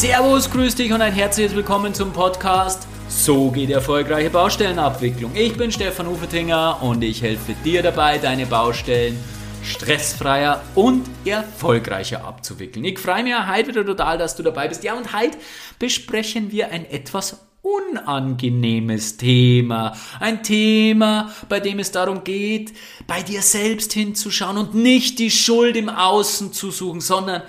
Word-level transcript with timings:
Servus, 0.00 0.50
grüß 0.50 0.76
dich 0.76 0.94
und 0.94 1.02
ein 1.02 1.12
herzliches 1.12 1.54
Willkommen 1.54 1.92
zum 1.92 2.10
Podcast 2.10 2.88
So 3.06 3.50
geht 3.50 3.68
erfolgreiche 3.68 4.30
Baustellenabwicklung. 4.30 5.32
Ich 5.34 5.54
bin 5.58 5.70
Stefan 5.70 6.06
Ufetinger 6.06 6.82
und 6.82 7.04
ich 7.04 7.20
helfe 7.20 7.52
dir 7.66 7.82
dabei, 7.82 8.16
deine 8.16 8.46
Baustellen 8.46 9.22
stressfreier 9.62 10.62
und 10.74 11.06
erfolgreicher 11.26 12.24
abzuwickeln. 12.24 12.86
Ich 12.86 12.98
freue 12.98 13.24
mich 13.24 13.34
heute 13.46 13.68
wieder 13.68 13.84
total, 13.84 14.16
dass 14.16 14.36
du 14.36 14.42
dabei 14.42 14.68
bist. 14.68 14.84
Ja, 14.84 14.94
und 14.94 15.14
heute 15.14 15.36
besprechen 15.78 16.50
wir 16.50 16.70
ein 16.70 16.86
etwas 16.90 17.38
unangenehmes 17.60 19.18
Thema. 19.18 19.94
Ein 20.18 20.42
Thema, 20.42 21.30
bei 21.50 21.60
dem 21.60 21.78
es 21.78 21.92
darum 21.92 22.24
geht, 22.24 22.72
bei 23.06 23.22
dir 23.22 23.42
selbst 23.42 23.92
hinzuschauen 23.92 24.56
und 24.56 24.74
nicht 24.74 25.18
die 25.18 25.30
Schuld 25.30 25.76
im 25.76 25.90
Außen 25.90 26.54
zu 26.54 26.70
suchen, 26.70 27.02
sondern 27.02 27.42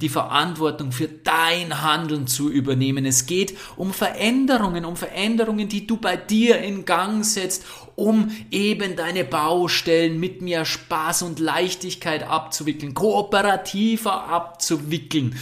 die 0.00 0.08
Verantwortung 0.08 0.92
für 0.92 1.08
dein 1.08 1.82
Handeln 1.82 2.26
zu 2.26 2.50
übernehmen. 2.50 3.06
Es 3.06 3.26
geht 3.26 3.56
um 3.76 3.92
Veränderungen, 3.92 4.84
um 4.84 4.96
Veränderungen, 4.96 5.68
die 5.68 5.86
du 5.86 5.96
bei 5.96 6.16
dir 6.16 6.60
in 6.60 6.84
Gang 6.84 7.24
setzt, 7.24 7.64
um 7.94 8.30
eben 8.50 8.96
deine 8.96 9.24
Baustellen 9.24 10.18
mit 10.18 10.42
mehr 10.42 10.64
Spaß 10.64 11.22
und 11.22 11.38
Leichtigkeit 11.38 12.24
abzuwickeln, 12.24 12.94
kooperativer 12.94 14.24
abzuwickeln. 14.28 15.36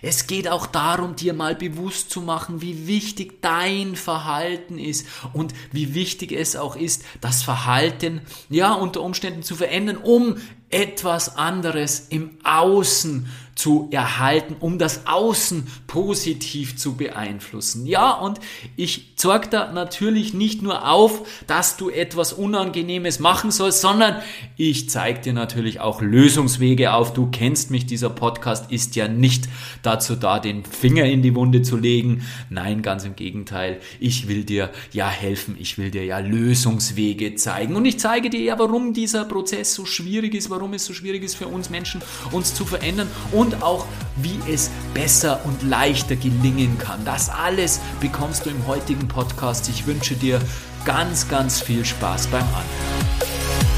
Es 0.00 0.26
geht 0.26 0.48
auch 0.48 0.66
darum, 0.66 1.16
dir 1.16 1.34
mal 1.34 1.54
bewusst 1.54 2.10
zu 2.10 2.20
machen, 2.20 2.62
wie 2.62 2.86
wichtig 2.86 3.42
dein 3.42 3.96
Verhalten 3.96 4.78
ist 4.78 5.06
und 5.32 5.54
wie 5.72 5.94
wichtig 5.94 6.32
es 6.32 6.54
auch 6.56 6.76
ist, 6.76 7.04
das 7.20 7.42
Verhalten, 7.42 8.20
ja, 8.48 8.72
unter 8.74 9.02
Umständen 9.02 9.42
zu 9.42 9.56
verändern, 9.56 9.96
um 9.96 10.36
etwas 10.70 11.36
anderes 11.36 12.06
im 12.10 12.38
Außen 12.44 13.28
zu 13.58 13.88
erhalten, 13.90 14.54
um 14.60 14.78
das 14.78 15.08
Außen 15.08 15.66
positiv 15.88 16.76
zu 16.76 16.94
beeinflussen. 16.94 17.86
Ja, 17.86 18.12
und 18.12 18.38
ich 18.76 19.14
zeige 19.16 19.48
da 19.48 19.72
natürlich 19.72 20.32
nicht 20.32 20.62
nur 20.62 20.88
auf, 20.88 21.26
dass 21.48 21.76
du 21.76 21.90
etwas 21.90 22.32
Unangenehmes 22.32 23.18
machen 23.18 23.50
sollst, 23.50 23.80
sondern 23.80 24.22
ich 24.56 24.88
zeige 24.88 25.22
dir 25.22 25.32
natürlich 25.32 25.80
auch 25.80 26.00
Lösungswege 26.00 26.92
auf. 26.92 27.14
Du 27.14 27.30
kennst 27.32 27.72
mich, 27.72 27.84
dieser 27.84 28.10
Podcast 28.10 28.70
ist 28.70 28.94
ja 28.94 29.08
nicht 29.08 29.48
dazu 29.82 30.14
da, 30.14 30.38
den 30.38 30.64
Finger 30.64 31.06
in 31.06 31.22
die 31.22 31.34
Wunde 31.34 31.62
zu 31.62 31.76
legen. 31.76 32.24
Nein, 32.50 32.80
ganz 32.82 33.04
im 33.04 33.16
Gegenteil. 33.16 33.80
Ich 33.98 34.28
will 34.28 34.44
dir 34.44 34.70
ja 34.92 35.08
helfen, 35.08 35.56
ich 35.58 35.78
will 35.78 35.90
dir 35.90 36.04
ja 36.04 36.20
Lösungswege 36.20 37.34
zeigen. 37.34 37.74
Und 37.74 37.86
ich 37.86 37.98
zeige 37.98 38.30
dir 38.30 38.40
ja, 38.40 38.56
warum 38.56 38.92
dieser 38.94 39.24
Prozess 39.24 39.74
so 39.74 39.84
schwierig 39.84 40.34
ist, 40.34 40.48
warum 40.48 40.74
es 40.74 40.84
so 40.84 40.94
schwierig 40.94 41.24
ist 41.24 41.34
für 41.34 41.48
uns 41.48 41.70
Menschen, 41.70 42.02
uns 42.30 42.54
zu 42.54 42.64
verändern 42.64 43.08
und 43.32 43.47
und 43.48 43.62
auch 43.62 43.86
wie 44.16 44.38
es 44.50 44.70
besser 44.94 45.40
und 45.44 45.62
leichter 45.62 46.16
gelingen 46.16 46.76
kann. 46.78 47.04
Das 47.04 47.30
alles 47.30 47.80
bekommst 48.00 48.44
du 48.44 48.50
im 48.50 48.66
heutigen 48.66 49.08
Podcast. 49.08 49.68
Ich 49.68 49.86
wünsche 49.86 50.14
dir 50.14 50.40
ganz, 50.84 51.28
ganz 51.28 51.60
viel 51.60 51.84
Spaß 51.84 52.26
beim 52.26 52.42
Anhören. 52.42 53.77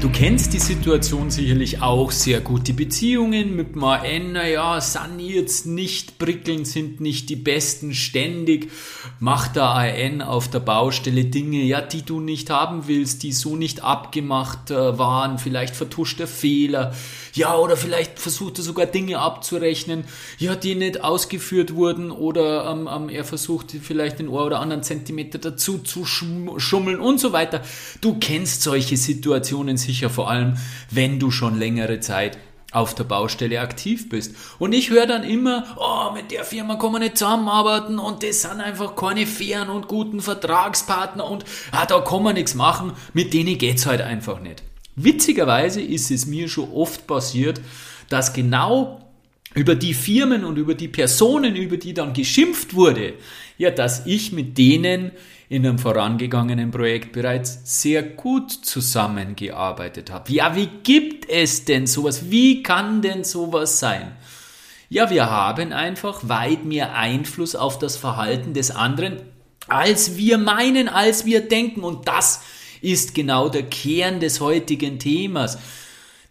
Du 0.00 0.08
kennst 0.10 0.52
die 0.52 0.60
Situation 0.60 1.28
sicherlich 1.28 1.82
auch 1.82 2.12
sehr 2.12 2.40
gut. 2.40 2.68
Die 2.68 2.72
Beziehungen 2.72 3.56
mit 3.56 3.74
dem 3.74 3.82
AN, 3.82 4.30
naja, 4.30 4.80
sind 4.80 5.18
jetzt 5.18 5.66
nicht 5.66 6.18
prickelnd, 6.18 6.68
sind 6.68 7.00
nicht 7.00 7.28
die 7.30 7.36
besten. 7.36 7.92
Ständig 7.92 8.70
macht 9.18 9.56
der 9.56 9.64
AN 9.64 10.22
auf 10.22 10.46
der 10.46 10.60
Baustelle 10.60 11.24
Dinge, 11.24 11.64
ja, 11.64 11.80
die 11.80 12.02
du 12.02 12.20
nicht 12.20 12.48
haben 12.48 12.86
willst, 12.86 13.24
die 13.24 13.32
so 13.32 13.56
nicht 13.56 13.82
abgemacht 13.82 14.70
äh, 14.70 14.98
waren. 14.98 15.38
Vielleicht 15.38 15.74
vertuscht 15.74 16.20
er 16.20 16.28
Fehler. 16.28 16.94
Ja, 17.34 17.56
oder 17.56 17.76
vielleicht 17.76 18.20
versucht 18.20 18.58
er 18.58 18.64
sogar 18.64 18.86
Dinge 18.86 19.18
abzurechnen, 19.18 20.04
ja, 20.38 20.54
die 20.54 20.76
nicht 20.76 21.02
ausgeführt 21.02 21.74
wurden. 21.74 22.12
Oder 22.12 22.70
ähm, 22.70 22.88
ähm, 22.92 23.08
er 23.08 23.24
versucht 23.24 23.72
vielleicht 23.82 24.20
den 24.20 24.28
Ohr 24.28 24.46
oder 24.46 24.60
anderen 24.60 24.84
Zentimeter 24.84 25.38
dazu 25.38 25.78
zu 25.78 26.04
schummeln 26.04 27.00
und 27.00 27.18
so 27.18 27.32
weiter. 27.32 27.62
Du 28.00 28.16
kennst 28.20 28.62
solche 28.62 28.96
Situationen 28.96 29.76
sicher 29.88 30.10
vor 30.10 30.30
allem, 30.30 30.58
wenn 30.90 31.18
du 31.18 31.30
schon 31.30 31.58
längere 31.58 32.00
Zeit 32.00 32.36
auf 32.72 32.94
der 32.94 33.04
Baustelle 33.04 33.60
aktiv 33.60 34.10
bist. 34.10 34.34
Und 34.58 34.74
ich 34.74 34.90
höre 34.90 35.06
dann 35.06 35.24
immer, 35.24 35.64
oh, 35.78 36.12
mit 36.14 36.30
der 36.30 36.44
Firma 36.44 36.76
kann 36.76 36.92
man 36.92 37.00
nicht 37.00 37.16
zusammenarbeiten 37.16 37.98
und 37.98 38.22
das 38.22 38.42
sind 38.42 38.60
einfach 38.60 38.94
keine 38.94 39.26
fairen 39.26 39.70
und 39.70 39.88
guten 39.88 40.20
Vertragspartner 40.20 41.28
und 41.28 41.46
ah, 41.72 41.86
da 41.86 42.00
kann 42.00 42.22
man 42.22 42.34
nichts 42.34 42.54
machen, 42.54 42.92
mit 43.14 43.32
denen 43.32 43.56
geht's 43.56 43.86
halt 43.86 44.02
einfach 44.02 44.40
nicht. 44.40 44.62
Witzigerweise 44.96 45.80
ist 45.80 46.10
es 46.10 46.26
mir 46.26 46.48
schon 46.48 46.70
oft 46.72 47.06
passiert, 47.06 47.60
dass 48.10 48.34
genau 48.34 49.00
über 49.54 49.74
die 49.74 49.94
Firmen 49.94 50.44
und 50.44 50.58
über 50.58 50.74
die 50.74 50.88
Personen, 50.88 51.56
über 51.56 51.78
die 51.78 51.94
dann 51.94 52.12
geschimpft 52.12 52.74
wurde, 52.74 53.14
ja, 53.56 53.70
dass 53.70 54.04
ich 54.04 54.32
mit 54.32 54.58
denen 54.58 55.12
in 55.48 55.64
einem 55.64 55.78
vorangegangenen 55.78 56.70
Projekt 56.70 57.12
bereits 57.12 57.60
sehr 57.64 58.02
gut 58.02 58.52
zusammengearbeitet 58.52 60.10
habe. 60.10 60.30
Ja, 60.32 60.54
wie 60.54 60.68
gibt 60.82 61.28
es 61.28 61.64
denn 61.64 61.86
sowas? 61.86 62.30
Wie 62.30 62.62
kann 62.62 63.00
denn 63.00 63.24
sowas 63.24 63.78
sein? 63.78 64.12
Ja, 64.90 65.10
wir 65.10 65.30
haben 65.30 65.72
einfach 65.72 66.28
weit 66.28 66.64
mehr 66.64 66.94
Einfluss 66.94 67.54
auf 67.56 67.78
das 67.78 67.96
Verhalten 67.96 68.52
des 68.52 68.70
anderen, 68.70 69.20
als 69.68 70.16
wir 70.16 70.38
meinen, 70.38 70.88
als 70.88 71.24
wir 71.24 71.40
denken. 71.40 71.82
Und 71.82 72.08
das 72.08 72.42
ist 72.80 73.14
genau 73.14 73.48
der 73.48 73.64
Kern 73.64 74.20
des 74.20 74.40
heutigen 74.40 74.98
Themas. 74.98 75.58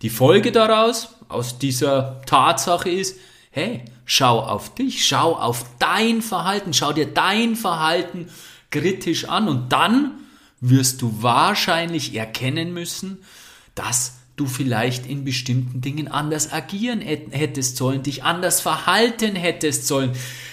Die 0.03 0.09
Folge 0.09 0.51
daraus, 0.51 1.16
aus 1.28 1.57
dieser 1.57 2.22
Tatsache 2.25 2.89
ist, 2.89 3.19
hey, 3.51 3.84
schau 4.05 4.39
auf 4.39 4.73
dich, 4.75 5.05
schau 5.05 5.34
auf 5.35 5.66
dein 5.79 6.22
Verhalten, 6.22 6.73
schau 6.73 6.94
dir 6.94 7.07
dein 7.07 7.55
Verhalten 7.55 8.29
kritisch 8.79 9.25
an 9.29 9.47
und 9.47 9.71
dann 9.71 10.11
wirst 10.59 11.01
du 11.01 11.21
wahrscheinlich 11.21 12.15
erkennen 12.15 12.73
müssen, 12.73 13.17
dass 13.75 14.13
du 14.35 14.45
vielleicht 14.45 15.05
in 15.07 15.23
bestimmten 15.23 15.81
Dingen 15.81 16.07
anders 16.07 16.51
agieren 16.53 17.01
hättest 17.01 17.77
sollen, 17.77 18.03
dich 18.03 18.23
anders 18.23 18.61
verhalten 18.61 19.35
hättest 19.35 19.87
sollen. 19.87 20.11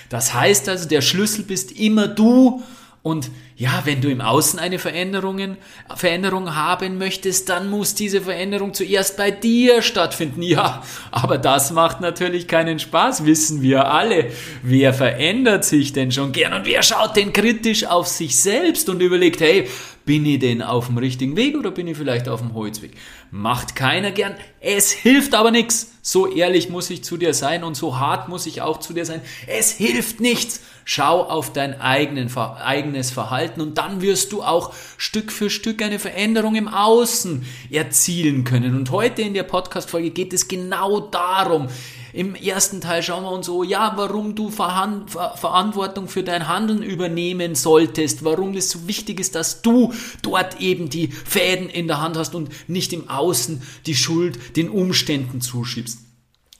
Das 0.08 0.34
heißt 0.34 0.68
also, 0.68 0.88
der 0.88 1.02
Schlüssel 1.02 1.44
bist 1.44 1.72
immer 1.72 2.08
du 2.08 2.62
und 3.04 3.30
ja, 3.54 3.82
wenn 3.84 4.00
du 4.00 4.08
im 4.08 4.22
Außen 4.22 4.58
eine 4.58 4.78
Veränderung, 4.78 5.58
Veränderung 5.94 6.56
haben 6.56 6.96
möchtest, 6.96 7.50
dann 7.50 7.68
muss 7.68 7.94
diese 7.94 8.22
Veränderung 8.22 8.72
zuerst 8.72 9.18
bei 9.18 9.30
dir 9.30 9.82
stattfinden. 9.82 10.40
Ja, 10.54 10.82
aber 11.10 11.36
das 11.36 11.70
macht 11.70 12.00
natürlich 12.00 12.48
keinen 12.48 12.78
Spaß, 12.78 13.26
wissen 13.26 13.60
wir 13.60 13.90
alle. 13.90 14.30
Wer 14.62 14.94
verändert 14.94 15.64
sich 15.66 15.92
denn 15.92 16.12
schon 16.12 16.32
gern 16.32 16.54
und 16.54 16.64
wer 16.64 16.82
schaut 16.82 17.16
denn 17.16 17.32
kritisch 17.32 17.84
auf 17.84 18.06
sich 18.06 18.40
selbst 18.40 18.88
und 18.88 19.02
überlegt, 19.02 19.40
hey, 19.40 19.68
bin 20.04 20.26
ich 20.26 20.38
denn 20.38 20.60
auf 20.60 20.86
dem 20.86 20.98
richtigen 20.98 21.36
Weg 21.36 21.56
oder 21.56 21.70
bin 21.70 21.86
ich 21.88 21.96
vielleicht 21.96 22.28
auf 22.28 22.40
dem 22.40 22.54
Holzweg? 22.54 22.92
Macht 23.30 23.74
keiner 23.74 24.10
gern. 24.10 24.34
Es 24.60 24.92
hilft 24.92 25.34
aber 25.34 25.50
nichts. 25.50 25.92
So 26.02 26.30
ehrlich 26.30 26.68
muss 26.68 26.90
ich 26.90 27.02
zu 27.02 27.16
dir 27.16 27.32
sein 27.32 27.64
und 27.64 27.74
so 27.74 27.98
hart 27.98 28.28
muss 28.28 28.46
ich 28.46 28.60
auch 28.60 28.80
zu 28.80 28.92
dir 28.92 29.06
sein. 29.06 29.22
Es 29.46 29.70
hilft 29.72 30.20
nichts. 30.20 30.60
Schau 30.84 31.22
auf 31.22 31.52
dein 31.52 31.80
eigenen, 31.80 32.30
eigenes 32.36 33.10
Verhalten 33.10 33.62
und 33.62 33.78
dann 33.78 34.02
wirst 34.02 34.32
du 34.32 34.42
auch 34.42 34.74
Stück 34.98 35.32
für 35.32 35.48
Stück 35.48 35.80
eine 35.80 35.98
Veränderung 35.98 36.56
im 36.56 36.68
Außen 36.68 37.46
erzielen 37.70 38.44
können. 38.44 38.76
Und 38.76 38.90
heute 38.90 39.22
in 39.22 39.32
der 39.32 39.44
Podcast-Folge 39.44 40.10
geht 40.10 40.34
es 40.34 40.46
genau 40.46 41.00
darum, 41.00 41.68
im 42.14 42.36
ersten 42.36 42.80
Teil 42.80 43.02
schauen 43.02 43.24
wir 43.24 43.32
uns 43.32 43.46
so, 43.46 43.64
ja, 43.64 43.92
warum 43.96 44.36
du 44.36 44.48
Verhand 44.48 45.10
Verantwortung 45.10 46.06
für 46.06 46.22
dein 46.22 46.46
Handeln 46.46 46.82
übernehmen 46.82 47.56
solltest, 47.56 48.24
warum 48.24 48.54
es 48.54 48.70
so 48.70 48.86
wichtig 48.86 49.18
ist, 49.18 49.34
dass 49.34 49.62
du 49.62 49.92
dort 50.22 50.60
eben 50.60 50.88
die 50.88 51.08
Fäden 51.08 51.68
in 51.68 51.88
der 51.88 52.00
Hand 52.00 52.16
hast 52.16 52.36
und 52.36 52.50
nicht 52.68 52.92
im 52.92 53.10
Außen 53.10 53.62
die 53.86 53.96
Schuld 53.96 54.56
den 54.56 54.68
Umständen 54.68 55.40
zuschiebst. 55.40 56.03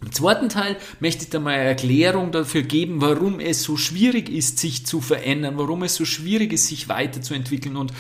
Im 0.05 0.13
zweiten 0.13 0.51
Teil 0.51 0.77
möchte 1.01 1.25
ich 1.25 1.31
dir 1.31 1.41
mal 1.41 1.55
eine 1.55 1.65
Erklärung 1.65 2.31
dafür 2.31 2.61
geben, 2.61 3.01
warum 3.01 3.41
es 3.41 3.63
so 3.63 3.79
schwierig 3.79 4.29
ist, 4.29 4.59
sich 4.59 4.85
zu 4.85 5.01
verändern, 5.01 5.55
warum 5.57 5.83
es 5.83 5.95
so 5.95 6.05
schwierig 6.05 6.53
ist, 6.53 6.67
sich 6.67 6.91
weiterzuentwickeln 6.91 7.77
und 7.77 7.91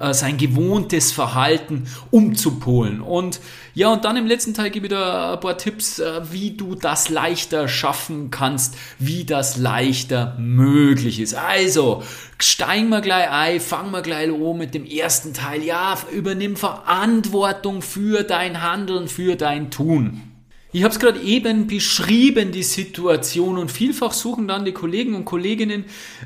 äh, 0.00 0.12
sein 0.12 0.38
gewohntes 0.38 1.12
Verhalten 1.12 1.86
umzupolen. 2.10 3.00
Und 3.00 3.38
ja, 3.74 3.92
und 3.92 4.04
dann 4.04 4.16
im 4.16 4.26
letzten 4.26 4.54
Teil 4.54 4.70
gebe 4.70 4.86
ich 4.86 4.92
dir 4.92 5.32
ein 5.34 5.40
paar 5.40 5.56
Tipps, 5.56 6.00
äh, 6.00 6.22
wie 6.32 6.50
du 6.50 6.74
das 6.74 7.08
leichter 7.08 7.68
schaffen 7.68 8.32
kannst, 8.32 8.74
wie 8.98 9.24
das 9.24 9.56
leichter 9.56 10.36
möglich 10.40 11.20
ist. 11.20 11.34
Also, 11.34 12.02
steigen 12.40 12.88
wir 12.88 13.02
gleich 13.02 13.30
ein, 13.30 13.60
fangen 13.60 13.92
wir 13.92 14.02
gleich 14.02 14.28
an 14.28 14.58
mit 14.58 14.74
dem 14.74 14.84
ersten 14.84 15.32
Teil. 15.32 15.62
Ja, 15.62 15.96
übernimm 16.12 16.56
Verantwortung 16.56 17.82
für 17.82 18.24
dein 18.24 18.62
Handeln, 18.62 19.06
für 19.06 19.36
dein 19.36 19.70
Tun. 19.70 20.31
Ich 20.74 20.84
habe 20.84 20.94
es 20.94 20.98
gerade 20.98 21.20
eben 21.20 21.66
beschrieben, 21.66 22.50
die 22.50 22.62
Situation, 22.62 23.58
und 23.58 23.70
vielfach 23.70 24.12
suchen 24.12 24.48
dann 24.48 24.64
die 24.64 24.72
Kollegen 24.72 25.14
und 25.14 25.26
Kolleginnen 25.26 25.84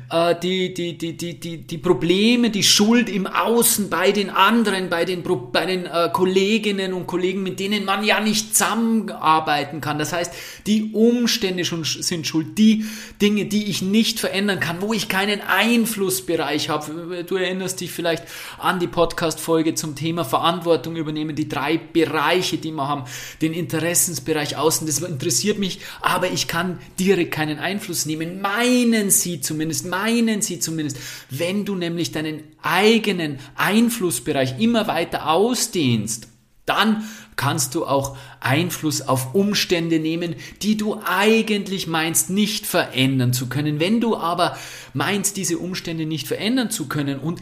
äh, 0.09 0.35
die, 0.41 0.73
die, 0.73 0.97
die, 0.97 1.17
die, 1.17 1.37
die, 1.37 1.67
die 1.67 1.77
Probleme, 1.77 2.49
die 2.49 2.63
Schuld 2.63 3.09
im 3.09 3.27
Außen 3.27 3.89
bei 3.89 4.13
den 4.13 4.29
anderen, 4.29 4.89
bei 4.89 5.03
den, 5.03 5.21
bei 5.51 5.65
den 5.65 5.85
äh, 5.85 6.09
Kolleginnen 6.13 6.93
und 6.93 7.07
Kollegen, 7.07 7.43
mit 7.43 7.59
denen 7.59 7.83
man 7.83 8.05
ja 8.05 8.21
nicht 8.21 8.55
zusammenarbeiten 8.55 9.81
kann. 9.81 9.99
Das 9.99 10.13
heißt, 10.13 10.31
die 10.65 10.91
Umstände 10.93 11.65
schon, 11.65 11.83
sind 11.83 12.25
schuld, 12.25 12.57
die 12.57 12.85
Dinge, 13.21 13.47
die 13.47 13.65
ich 13.65 13.81
nicht 13.81 14.17
verändern 14.17 14.61
kann, 14.61 14.81
wo 14.81 14.93
ich 14.93 15.09
keinen 15.09 15.41
Einflussbereich 15.41 16.69
habe. 16.69 17.25
Du 17.27 17.35
erinnerst 17.35 17.81
dich 17.81 17.91
vielleicht 17.91 18.23
an 18.59 18.79
die 18.79 18.87
Podcast-Folge 18.87 19.75
zum 19.75 19.95
Thema 19.97 20.23
Verantwortung 20.23 20.95
übernehmen, 20.95 21.35
die 21.35 21.49
drei 21.49 21.77
Bereiche, 21.77 22.57
die 22.57 22.71
wir 22.71 22.87
haben, 22.87 23.03
den 23.41 23.51
Interessensbereich, 23.51 24.36
Bereich 24.37 24.55
außen, 24.55 24.85
das 24.85 24.99
interessiert 24.99 25.57
mich, 25.57 25.79
aber 25.99 26.29
ich 26.29 26.47
kann 26.47 26.77
direkt 26.99 27.31
keinen 27.31 27.57
Einfluss 27.57 28.05
nehmen. 28.05 28.39
Meinen 28.39 29.09
Sie 29.09 29.41
zumindest, 29.41 29.87
meinen 29.87 30.43
Sie 30.43 30.59
zumindest. 30.59 30.97
Wenn 31.31 31.65
du 31.65 31.73
nämlich 31.73 32.11
deinen 32.11 32.43
eigenen 32.61 33.39
Einflussbereich 33.55 34.59
immer 34.59 34.85
weiter 34.85 35.27
ausdehnst, 35.27 36.27
dann 36.67 37.03
kannst 37.35 37.73
du 37.73 37.85
auch 37.85 38.15
Einfluss 38.39 39.01
auf 39.01 39.33
Umstände 39.33 39.97
nehmen, 39.97 40.35
die 40.61 40.77
du 40.77 41.01
eigentlich 41.03 41.87
meinst 41.87 42.29
nicht 42.29 42.67
verändern 42.67 43.33
zu 43.33 43.47
können. 43.47 43.79
Wenn 43.79 44.01
du 44.01 44.17
aber 44.17 44.55
meinst, 44.93 45.37
diese 45.37 45.57
Umstände 45.57 46.05
nicht 46.05 46.27
verändern 46.27 46.69
zu 46.69 46.87
können 46.87 47.17
und 47.17 47.41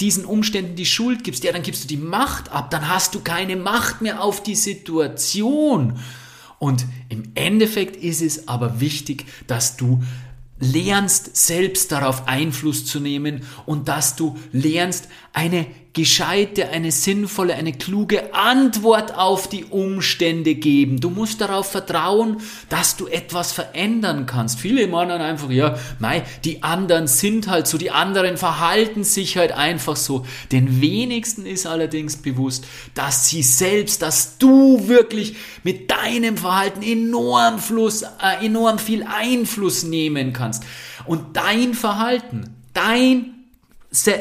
diesen 0.00 0.26
Umständen 0.26 0.76
die 0.76 0.84
Schuld 0.84 1.24
gibst, 1.24 1.42
ja, 1.44 1.52
dann 1.52 1.62
gibst 1.62 1.84
du 1.84 1.88
die 1.88 1.96
Macht 1.96 2.52
ab, 2.52 2.70
dann 2.70 2.90
hast 2.90 3.14
du 3.14 3.20
keine 3.20 3.56
Macht 3.56 4.02
mehr 4.02 4.22
auf 4.22 4.42
die 4.42 4.56
Situation. 4.56 5.98
Und 6.58 6.86
im 7.08 7.32
Endeffekt 7.34 7.96
ist 7.96 8.22
es 8.22 8.48
aber 8.48 8.80
wichtig, 8.80 9.26
dass 9.46 9.76
du 9.76 10.02
lernst, 10.58 11.36
selbst 11.36 11.92
darauf 11.92 12.28
Einfluss 12.28 12.86
zu 12.86 13.00
nehmen 13.00 13.42
und 13.66 13.88
dass 13.88 14.16
du 14.16 14.38
lernst, 14.52 15.08
eine 15.32 15.66
gescheite, 15.94 16.70
eine 16.70 16.90
sinnvolle, 16.90 17.54
eine 17.54 17.72
kluge 17.72 18.34
Antwort 18.34 19.16
auf 19.16 19.48
die 19.48 19.64
Umstände 19.64 20.56
geben. 20.56 21.00
Du 21.00 21.08
musst 21.08 21.40
darauf 21.40 21.70
vertrauen, 21.70 22.38
dass 22.68 22.96
du 22.96 23.06
etwas 23.06 23.52
verändern 23.52 24.26
kannst. 24.26 24.58
Viele 24.58 24.88
meinen 24.88 25.20
einfach, 25.20 25.50
ja, 25.50 25.78
mei, 26.00 26.24
die 26.44 26.64
anderen 26.64 27.06
sind 27.06 27.48
halt 27.48 27.68
so, 27.68 27.78
die 27.78 27.92
anderen 27.92 28.36
verhalten 28.36 29.04
sich 29.04 29.36
halt 29.36 29.52
einfach 29.52 29.94
so. 29.94 30.26
Den 30.50 30.80
wenigsten 30.80 31.46
ist 31.46 31.64
allerdings 31.64 32.16
bewusst, 32.16 32.66
dass 32.94 33.28
sie 33.28 33.44
selbst, 33.44 34.02
dass 34.02 34.36
du 34.38 34.88
wirklich 34.88 35.36
mit 35.62 35.92
deinem 35.92 36.36
Verhalten 36.36 36.82
enorm 36.82 37.60
Fluss, 37.60 38.02
äh, 38.02 38.44
enorm 38.44 38.80
viel 38.80 39.04
Einfluss 39.04 39.84
nehmen 39.84 40.32
kannst. 40.32 40.64
Und 41.06 41.36
dein 41.36 41.74
Verhalten, 41.74 42.56
dein 42.72 43.33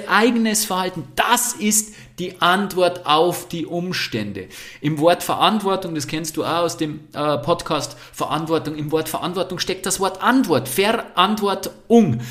eigenes 0.08 0.66
Verhalten, 0.66 1.08
das 1.16 1.54
ist 1.54 1.96
die 2.20 2.42
Antwort 2.42 3.06
auf 3.06 3.48
die 3.48 3.66
Umstände. 3.66 4.48
Im 4.81 5.00
Wort 5.00 5.24
Verantwortung, 5.24 5.96
das 5.96 6.08
kennst 6.08 6.38
du 6.38 6.44
auch 6.44 6.64
aus 6.64 6.78
dem 6.78 7.02
äh, 7.14 7.38
Podcast 7.40 7.98
Verantwortung, 8.12 8.75
im 8.75 8.92
Wort 8.92 9.10
Verantwortung 9.10 9.60
steckt 9.60 9.86
das 9.86 10.00
Wort 10.00 10.22
Antwort, 10.22 10.68
Verantwortung. 10.70 12.22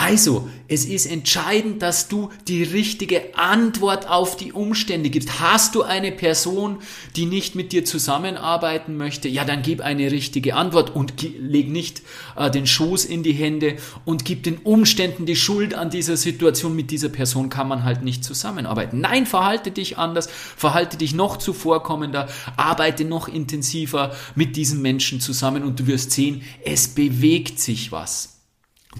Also, 0.00 0.48
es 0.68 0.84
ist 0.84 1.06
entscheidend, 1.06 1.82
dass 1.82 2.06
du 2.06 2.30
die 2.46 2.62
richtige 2.62 3.36
Antwort 3.36 4.08
auf 4.08 4.36
die 4.36 4.52
Umstände 4.52 5.10
gibst. 5.10 5.40
Hast 5.40 5.74
du 5.74 5.82
eine 5.82 6.12
Person, 6.12 6.78
die 7.16 7.26
nicht 7.26 7.56
mit 7.56 7.72
dir 7.72 7.84
zusammenarbeiten 7.84 8.96
möchte? 8.96 9.26
Ja, 9.26 9.44
dann 9.44 9.62
gib 9.62 9.80
eine 9.80 10.12
richtige 10.12 10.54
Antwort 10.54 10.94
und 10.94 11.14
leg 11.40 11.68
nicht 11.68 12.02
äh, 12.36 12.48
den 12.48 12.68
Schoß 12.68 13.06
in 13.06 13.24
die 13.24 13.32
Hände 13.32 13.74
und 14.04 14.24
gib 14.24 14.44
den 14.44 14.58
Umständen 14.58 15.26
die 15.26 15.34
Schuld 15.34 15.74
an 15.74 15.90
dieser 15.90 16.16
Situation. 16.16 16.76
Mit 16.76 16.92
dieser 16.92 17.08
Person 17.08 17.48
kann 17.48 17.66
man 17.66 17.82
halt 17.82 18.04
nicht 18.04 18.22
zusammenarbeiten. 18.22 19.00
Nein, 19.00 19.26
verhalte 19.26 19.72
dich 19.72 19.98
anders, 19.98 20.28
verhalte 20.56 20.96
dich 20.96 21.12
noch 21.12 21.38
zuvorkommender, 21.38 22.28
arbeite 22.56 23.04
noch 23.04 23.26
intensiver 23.26 24.14
mit 24.36 24.54
diesen 24.54 24.80
Menschen 24.80 25.18
zusammen 25.18 25.64
und 25.64 25.80
du 25.80 25.88
wirst 25.88 26.12
sehen, 26.12 26.42
es 26.64 26.86
bewegt 26.86 27.58
sich 27.58 27.90
was. 27.90 28.37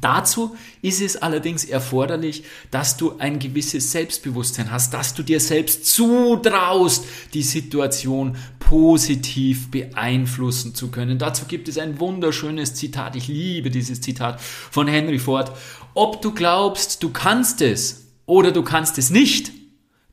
Dazu 0.00 0.54
ist 0.82 1.00
es 1.00 1.16
allerdings 1.16 1.64
erforderlich, 1.64 2.44
dass 2.70 2.98
du 2.98 3.18
ein 3.18 3.38
gewisses 3.38 3.90
Selbstbewusstsein 3.90 4.70
hast, 4.70 4.92
dass 4.92 5.14
du 5.14 5.22
dir 5.22 5.40
selbst 5.40 5.86
zutraust, 5.86 7.04
die 7.32 7.42
Situation 7.42 8.36
positiv 8.58 9.70
beeinflussen 9.70 10.74
zu 10.74 10.90
können. 10.90 11.18
Dazu 11.18 11.46
gibt 11.46 11.68
es 11.68 11.78
ein 11.78 11.98
wunderschönes 11.98 12.74
Zitat, 12.74 13.16
ich 13.16 13.28
liebe 13.28 13.70
dieses 13.70 14.02
Zitat 14.02 14.40
von 14.40 14.86
Henry 14.88 15.18
Ford. 15.18 15.52
Ob 15.94 16.20
du 16.20 16.32
glaubst, 16.32 17.02
du 17.02 17.08
kannst 17.10 17.62
es 17.62 18.08
oder 18.26 18.52
du 18.52 18.62
kannst 18.62 18.98
es 18.98 19.08
nicht, 19.08 19.52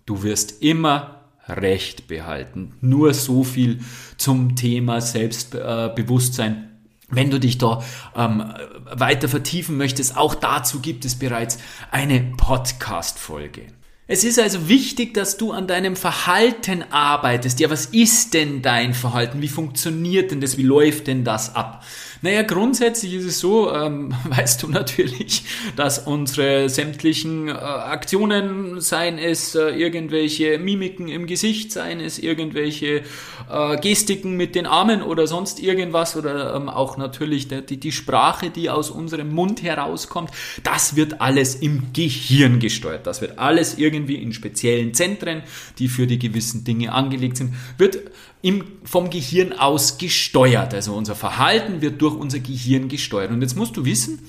du 0.06 0.24
wirst 0.24 0.64
immer 0.64 1.12
Recht 1.48 2.08
behalten. 2.08 2.74
Nur 2.82 3.14
so 3.14 3.44
viel 3.44 3.82
zum 4.18 4.56
Thema 4.56 5.00
Selbstbewusstsein 5.00 6.75
wenn 7.10 7.30
du 7.30 7.40
dich 7.40 7.58
da 7.58 7.84
ähm, 8.16 8.54
weiter 8.92 9.30
vertiefen 9.30 9.78
möchtest, 9.78 10.18
auch 10.18 10.36
dazu 10.36 10.80
gibt 10.80 11.06
es 11.06 11.16
bereits 11.16 11.60
eine 11.92 12.22
Podcast-Folge. 12.38 13.68
Es 14.08 14.24
ist 14.24 14.40
also 14.40 14.70
wichtig, 14.70 15.16
dass 15.16 15.38
du 15.38 15.52
an 15.52 15.66
deinem 15.66 15.96
Verhalten 15.96 16.84
arbeitest. 16.92 17.60
Ja, 17.60 17.72
was 17.72 17.88
ist 17.88 18.36
denn 18.36 18.62
dein 18.62 18.94
Verhalten? 18.94 19.42
Wie 19.42 19.48
funktioniert 19.48 20.30
denn 20.30 20.42
das? 20.42 20.58
Wie 20.58 20.64
läuft 20.64 21.08
denn 21.08 21.24
das 21.24 21.56
ab? 21.56 21.84
Naja, 22.22 22.44
grundsätzlich 22.44 23.14
ist 23.14 23.26
es 23.26 23.40
so, 23.40 23.74
ähm, 23.74 24.14
weißt 24.30 24.64
du 24.64 24.68
natürlich, 24.68 25.44
dass 25.76 26.00
unsere 26.00 26.70
sämtlichen 26.70 27.50
äh, 27.50 27.52
Aktionen, 27.52 28.82
seien 28.82 29.18
es 29.18 29.56
äh, 29.56 29.70
irgendwelche 29.70 30.58
Mimiken 30.58 31.08
im 31.08 31.28
Gesicht, 31.28 31.72
seien 31.72 32.00
es 32.00 32.20
irgendwelche 32.20 33.04
äh, 33.50 33.78
Gestiken 33.78 34.38
mit 34.38 34.56
den 34.56 34.66
Armen 34.66 35.02
oder 35.02 35.28
sonst 35.28 35.60
irgendwas 35.60 36.16
oder 36.16 36.56
ähm, 36.56 36.70
auch 36.70 36.98
natürlich 36.98 37.48
der, 37.48 37.62
die, 37.62 37.78
die 37.78 37.92
Sprache, 37.92 38.50
die 38.50 38.70
aus 38.70 38.90
unserem 38.90 39.34
Mund 39.34 39.64
herauskommt, 39.64 40.32
das 40.64 40.96
wird 40.96 41.22
alles 41.22 41.56
im 41.56 41.94
Gehirn 41.94 42.60
gesteuert. 42.60 43.06
Das 43.08 43.22
wird 43.22 43.40
alles 43.40 43.78
irgendwie 43.78 44.16
in 44.16 44.34
speziellen 44.34 44.94
Zentren, 44.94 45.44
die 45.80 45.88
für 45.88 46.08
die 46.08 46.20
gewissen 46.20 46.64
Dinge 46.64 46.92
angelegt 46.92 47.38
sind, 47.38 47.54
wird 47.78 48.00
im, 48.42 48.64
vom 48.84 49.10
Gehirn 49.10 49.54
aus 49.54 49.98
gesteuert. 49.98 50.74
Also 50.74 50.94
unser 50.94 51.16
Verhalten 51.16 51.82
wird 51.82 52.02
durch 52.02 52.16
unser 52.16 52.40
Gehirn 52.40 52.90
gesteuert. 52.90 53.32
Und 53.32 53.42
jetzt 53.42 53.56
musst 53.56 53.76
du 53.76 53.86
wissen, 53.86 54.20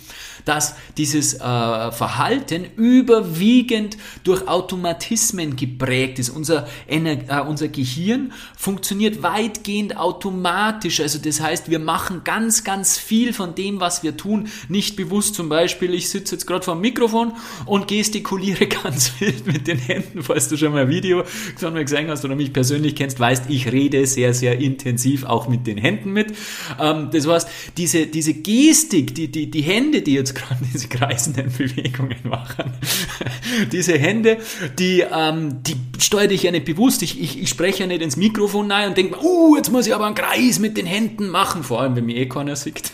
dass 0.47 0.77
dieses 0.97 1.35
äh, 1.35 1.39
Verhalten 1.39 2.65
überwiegend 2.77 3.99
durch 4.25 4.49
Automatismen 4.49 5.57
geprägt 5.57 6.19
ist. 6.19 6.31
Unser, 6.31 6.67
Ener 6.87 7.19
äh, 7.29 7.47
unser 7.47 7.69
Gehirn 7.69 8.33
funktioniert 8.57 9.23
weitgehend 9.23 9.97
automatisch. 9.99 11.01
Also 11.01 11.19
das 11.19 11.41
heißt, 11.41 11.69
wir 11.69 11.81
machen 11.81 12.23
ganz, 12.25 12.65
ganz 12.65 12.97
viel 12.97 13.33
von 13.33 13.55
dem, 13.55 13.81
was 13.81 14.03
wir 14.03 14.17
tun, 14.17 14.49
nicht 14.69 14.97
bewusst. 14.97 15.35
Zum 15.35 15.49
Beispiel, 15.49 15.93
ich 15.93 16.09
sitze 16.09 16.37
jetzt 16.37 16.47
gerade 16.47 16.65
vor 16.65 16.75
dem 16.75 16.81
Mikrofon 16.81 17.33
und 17.67 17.89
gestikuliere 17.89 18.67
ganz 18.85 19.13
wild 19.19 19.47
mit 19.47 19.67
den 19.67 19.79
Händen. 19.79 20.23
Falls 20.23 20.49
du 20.49 20.57
schon 20.57 20.73
mal 20.73 20.83
ein 20.83 20.89
Video 20.89 21.25
von 21.57 21.73
mir 21.73 21.85
gesehen 21.85 22.09
hast 22.09 22.25
oder 22.25 22.37
mich 22.37 22.53
persönlich 22.53 22.95
kennst, 22.95 23.19
weißt, 23.19 23.45
ich 23.49 23.71
rede 23.73 24.06
sehr, 24.07 24.35
sehr 24.35 24.59
intensiv 24.59 25.25
auch 25.25 25.49
mit 25.49 25.67
den 25.67 25.79
Händen 25.79 26.13
mit. 26.13 26.35
Ähm, 26.81 27.09
das 27.13 27.27
heißt, 27.27 27.49
diese, 27.77 28.07
diese 28.07 28.35
Gestik, 28.35 29.15
die, 29.15 29.31
die, 29.31 29.51
die 29.51 29.63
Hände, 29.63 30.03
die 30.03 30.15
jetzt 30.15 30.35
gerade 30.35 30.61
diese 30.73 30.89
kreisenden 30.89 31.53
Bewegungen 31.59 32.19
machen. 32.25 32.73
diese 33.73 33.99
Hände, 33.99 34.39
die, 34.79 35.01
ähm, 35.01 35.63
die 35.63 35.77
steuere 35.99 36.31
ich 36.31 36.43
ja 36.43 36.51
nicht 36.51 36.65
bewusst. 36.65 37.03
Ich, 37.03 37.21
ich, 37.21 37.41
ich 37.43 37.49
spreche 37.49 37.81
ja 37.81 37.87
nicht 37.87 38.03
ins 38.03 38.17
Mikrofon 38.17 38.71
rein 38.71 38.89
und 38.89 38.97
denke 38.97 39.17
mir, 39.17 39.23
uh, 39.23 39.57
jetzt 39.57 39.71
muss 39.71 39.87
ich 39.87 39.95
aber 39.95 40.07
einen 40.07 40.15
Kreis 40.15 40.59
mit 40.59 40.77
den 40.77 40.87
Händen 40.87 41.29
machen, 41.29 41.63
vor 41.63 41.81
allem 41.81 41.97
wenn 41.97 42.07
mir 42.07 42.17
eh 42.17 42.27
keiner 42.27 42.57
sieht. 42.57 42.93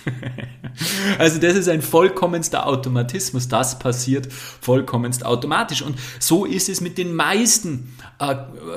also 1.19 1.39
das 1.39 1.55
ist 1.55 1.69
ein 1.69 1.83
vollkommenster 1.83 2.67
Automatismus. 2.67 3.49
Das 3.49 3.79
passiert 3.79 4.33
vollkommenst 4.33 5.25
automatisch. 5.27 5.83
Und 5.83 5.97
so 6.19 6.45
ist 6.45 6.69
es 6.69 6.81
mit 6.81 6.99
den 6.99 7.15
meisten, 7.15 7.95
äh, 8.19 8.35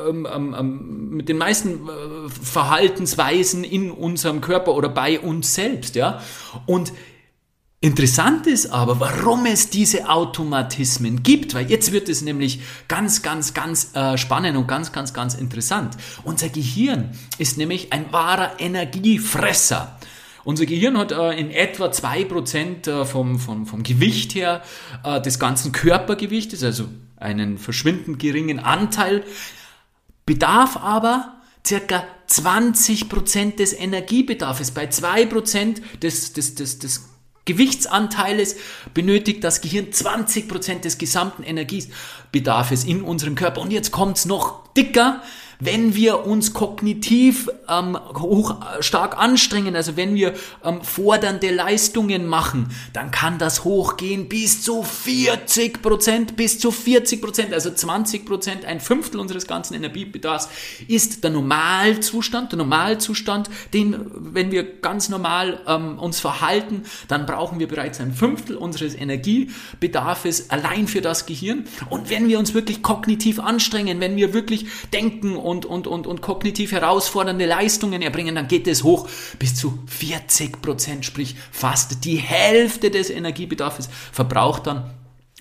ähm, 0.10 0.28
ähm, 0.32 0.56
ähm 0.58 1.10
mit 1.16 1.30
den 1.30 1.38
meisten 1.38 1.88
äh, 1.88 2.15
Verhaltensweisen 2.30 3.64
in 3.64 3.92
unserem 3.92 4.42
Körper 4.42 4.76
oder 4.76 4.90
bei 4.90 5.20
uns 5.20 5.56
selbst, 5.56 5.96
ja. 5.96 6.22
Und 6.66 6.92
Interessant 7.82 8.48
ist 8.48 8.72
aber, 8.72 9.00
warum 9.00 9.46
es 9.46 9.70
diese 9.70 10.10
Automatismen 10.10 11.22
gibt, 11.22 11.54
weil 11.54 11.70
jetzt 11.70 11.92
wird 11.92 12.10
es 12.10 12.24
nämlich 12.24 12.62
ganz, 12.88 13.22
ganz, 13.22 13.54
ganz 13.54 13.96
äh, 13.96 14.18
spannend 14.18 14.58
und 14.58 14.68
ganz, 14.68 14.92
ganz, 14.92 15.14
ganz 15.14 15.36
interessant. 15.36 15.96
Unser 16.24 16.50
Gehirn 16.50 17.12
ist 17.38 17.60
nämlich 17.60 17.94
ein 17.94 18.12
wahrer 18.12 18.60
Energiefresser. 18.60 20.00
Unser 20.44 20.66
Gehirn 20.66 20.98
hat 20.98 21.12
äh, 21.12 21.34
in 21.34 21.52
etwa 21.52 21.86
2% 21.86 22.90
äh, 22.90 23.06
vom, 23.06 23.38
vom, 23.38 23.68
vom 23.68 23.84
Gewicht 23.84 24.34
her 24.34 24.64
äh, 25.04 25.22
des 25.22 25.38
ganzen 25.38 25.72
Körpergewichtes, 25.72 26.64
also 26.64 26.86
einen 27.18 27.60
verschwindend 27.60 28.18
geringen 28.18 28.58
Anteil, 28.58 29.24
bedarf 30.26 30.78
aber 30.78 31.35
circa 31.66 32.06
20% 32.30 33.56
des 33.56 33.74
Energiebedarfs. 33.74 34.72
Bei 34.72 34.86
2% 34.86 35.82
des, 36.02 36.34
des, 36.34 36.56
des, 36.56 36.80
des 36.80 37.10
Gewichtsanteils 37.46 38.56
benötigt 38.94 39.44
das 39.44 39.62
Gehirn 39.62 39.88
20% 39.88 40.82
des 40.82 40.98
gesamten 40.98 41.44
Energiebedarfs 41.44 42.84
in 42.84 43.04
unserem 43.04 43.36
Körper. 43.36 43.62
Und 43.62 43.72
jetzt 43.72 43.92
kommt's 43.92 44.26
noch 44.26 44.68
dicker 44.74 45.22
wenn 45.66 45.96
wir 45.96 46.26
uns 46.26 46.54
kognitiv 46.54 47.50
ähm, 47.68 47.98
hoch, 48.18 48.56
stark 48.80 49.18
anstrengen, 49.18 49.76
also 49.76 49.98
wenn 49.98 50.16
wir 50.16 50.34
ähm, 50.64 50.82
fordernde 50.82 51.52
Leistungen 51.52 52.28
machen, 52.28 52.70
dann 52.94 53.12
kann 53.12 53.38
das 53.38 53.64
hochgehen 53.64 54.30
bis 54.30 54.62
zu 54.62 54.84
40 54.84 55.82
Prozent, 55.82 56.36
bis 56.36 56.60
zu 56.60 56.72
40 56.72 57.22
Prozent, 57.22 57.54
also 57.54 57.72
20 57.72 58.26
Prozent, 58.26 58.66
ein 58.66 58.80
Fünftel 58.80 59.20
unseres 59.20 59.48
ganzen 59.48 59.74
Energiebedarfs 59.74 60.50
ist 60.88 61.24
der 61.24 61.32
Normalzustand, 61.32 62.52
der 62.52 62.58
Normalzustand, 62.58 63.50
den, 63.74 63.96
wenn 64.16 64.52
wir 64.52 64.80
ganz 64.82 65.10
normal 65.10 65.60
ähm, 65.68 66.00
uns 66.00 66.20
verhalten, 66.20 66.84
dann 67.08 67.26
brauchen 67.26 67.60
wir 67.60 67.68
bereits 67.68 68.00
ein 68.00 68.14
Fünftel 68.14 68.56
unseres 68.56 68.96
Energiebedarfs 68.96 70.50
allein 70.50 70.88
für 70.88 71.02
das 71.02 71.26
Gehirn. 71.26 71.66
Und 71.90 72.10
wenn 72.10 72.28
wir 72.28 72.40
uns 72.40 72.54
wirklich 72.54 72.82
kognitiv 72.82 73.40
anstrengen, 73.40 74.00
wenn 74.00 74.16
wir 74.16 74.34
wirklich 74.34 74.68
denken 74.94 75.36
und, 75.36 75.55
und, 75.64 75.88
und, 75.88 76.08
und 76.08 76.22
kognitiv 76.22 76.74
herausfordernde 76.74 77.46
Leistungen 77.46 78.02
erbringen, 78.02 78.36
dann 78.36 78.50
geht 78.50 78.68
es 78.68 78.84
hoch 78.84 79.08
bis 79.40 79.56
zu 79.56 79.80
40 79.86 80.62
Prozent, 80.62 81.06
sprich 81.06 81.36
fast 81.52 82.04
die 82.04 82.18
Hälfte 82.18 82.92
des 82.92 83.10
Energiebedarfs 83.10 83.88
verbraucht 84.12 84.68
dann 84.68 84.92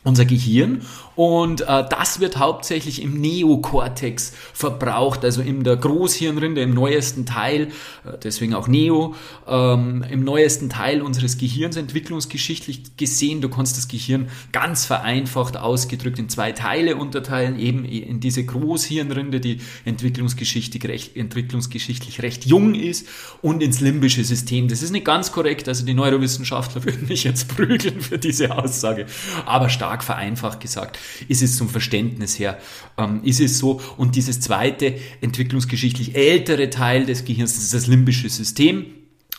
unser 0.04 0.24
Gehirn 0.24 0.82
und 1.16 1.60
äh, 1.60 1.84
das 1.88 2.20
wird 2.20 2.38
hauptsächlich 2.38 3.00
im 3.00 3.20
Neokortex 3.20 4.32
verbraucht, 4.52 5.24
also 5.24 5.42
in 5.42 5.62
der 5.62 5.76
Großhirnrinde, 5.76 6.60
im 6.60 6.74
neuesten 6.74 7.24
Teil, 7.24 7.68
äh, 8.04 8.18
deswegen 8.22 8.54
auch 8.54 8.66
Neo, 8.66 9.14
ähm, 9.46 10.04
im 10.10 10.24
neuesten 10.24 10.68
Teil 10.68 11.02
unseres 11.02 11.38
Gehirns 11.38 11.76
entwicklungsgeschichtlich 11.76 12.96
gesehen. 12.96 13.40
Du 13.40 13.48
kannst 13.48 13.76
das 13.76 13.86
Gehirn 13.86 14.28
ganz 14.50 14.86
vereinfacht 14.86 15.56
ausgedrückt 15.56 16.18
in 16.18 16.28
zwei 16.28 16.52
Teile 16.52 16.96
unterteilen, 16.96 17.58
eben 17.58 17.84
in 17.84 18.18
diese 18.18 18.44
Großhirnrinde, 18.44 19.40
die 19.40 19.58
entwicklungsgeschichtlich 19.84 20.84
recht, 20.86 21.16
entwicklungsgeschichtlich 21.16 22.22
recht 22.22 22.44
jung 22.44 22.74
ist, 22.74 23.06
und 23.40 23.62
ins 23.62 23.80
limbische 23.80 24.24
System. 24.24 24.68
Das 24.68 24.82
ist 24.82 24.90
nicht 24.90 25.04
ganz 25.04 25.30
korrekt, 25.30 25.68
also 25.68 25.84
die 25.84 25.94
Neurowissenschaftler 25.94 26.84
würden 26.84 27.08
mich 27.08 27.24
jetzt 27.24 27.48
prügeln 27.48 28.00
für 28.00 28.18
diese 28.18 28.56
Aussage, 28.56 29.06
aber 29.46 29.68
stark 29.68 29.93
vereinfacht 30.02 30.60
gesagt 30.60 30.98
ist 31.28 31.42
es 31.42 31.56
zum 31.56 31.68
Verständnis 31.68 32.38
her, 32.38 32.58
ähm, 32.98 33.22
ist 33.24 33.40
es 33.40 33.58
so. 33.58 33.80
Und 33.96 34.16
dieses 34.16 34.40
zweite, 34.40 34.94
entwicklungsgeschichtlich 35.20 36.14
ältere 36.14 36.70
Teil 36.70 37.06
des 37.06 37.24
Gehirns, 37.24 37.54
das 37.54 37.64
ist 37.64 37.74
das 37.74 37.86
limbische 37.86 38.28
System. 38.28 38.86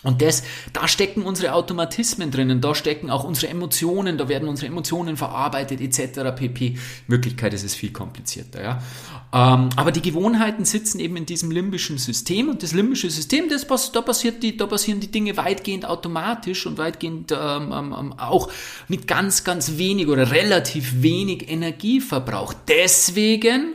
Und 0.03 0.21
das, 0.21 0.43
da 0.71 0.87
stecken 0.87 1.23
unsere 1.23 1.53
Automatismen 1.53 2.29
drinnen, 2.29 2.61
da 2.61 2.75
stecken 2.75 3.09
auch 3.09 3.23
unsere 3.23 3.51
Emotionen, 3.51 4.19
da 4.19 4.29
werden 4.29 4.47
unsere 4.47 4.67
Emotionen 4.67 5.17
verarbeitet 5.17 5.81
etc. 5.81 6.35
pp. 6.35 6.67
In 6.67 6.77
Wirklichkeit 7.07 7.53
ist 7.55 7.63
es 7.63 7.73
viel 7.73 7.91
komplizierter. 7.91 8.61
Ja? 8.61 8.83
Ähm, 9.33 9.69
aber 9.75 9.91
die 9.91 10.03
Gewohnheiten 10.03 10.63
sitzen 10.63 10.99
eben 10.99 11.17
in 11.17 11.25
diesem 11.25 11.49
limbischen 11.49 11.97
System 11.97 12.49
und 12.49 12.61
das 12.61 12.71
limbische 12.71 13.09
System, 13.09 13.49
das, 13.49 13.65
da, 13.91 14.01
passiert 14.01 14.43
die, 14.43 14.55
da 14.55 14.67
passieren 14.67 14.99
die 14.99 15.11
Dinge 15.11 15.37
weitgehend 15.37 15.85
automatisch 15.85 16.67
und 16.67 16.77
weitgehend 16.77 17.31
ähm, 17.31 17.71
ähm, 17.73 17.95
ähm, 17.97 18.13
auch 18.19 18.51
mit 18.87 19.07
ganz, 19.07 19.43
ganz 19.43 19.77
wenig 19.77 20.07
oder 20.07 20.31
relativ 20.31 21.01
wenig 21.01 21.49
Energieverbrauch. 21.49 22.53
Deswegen 22.67 23.73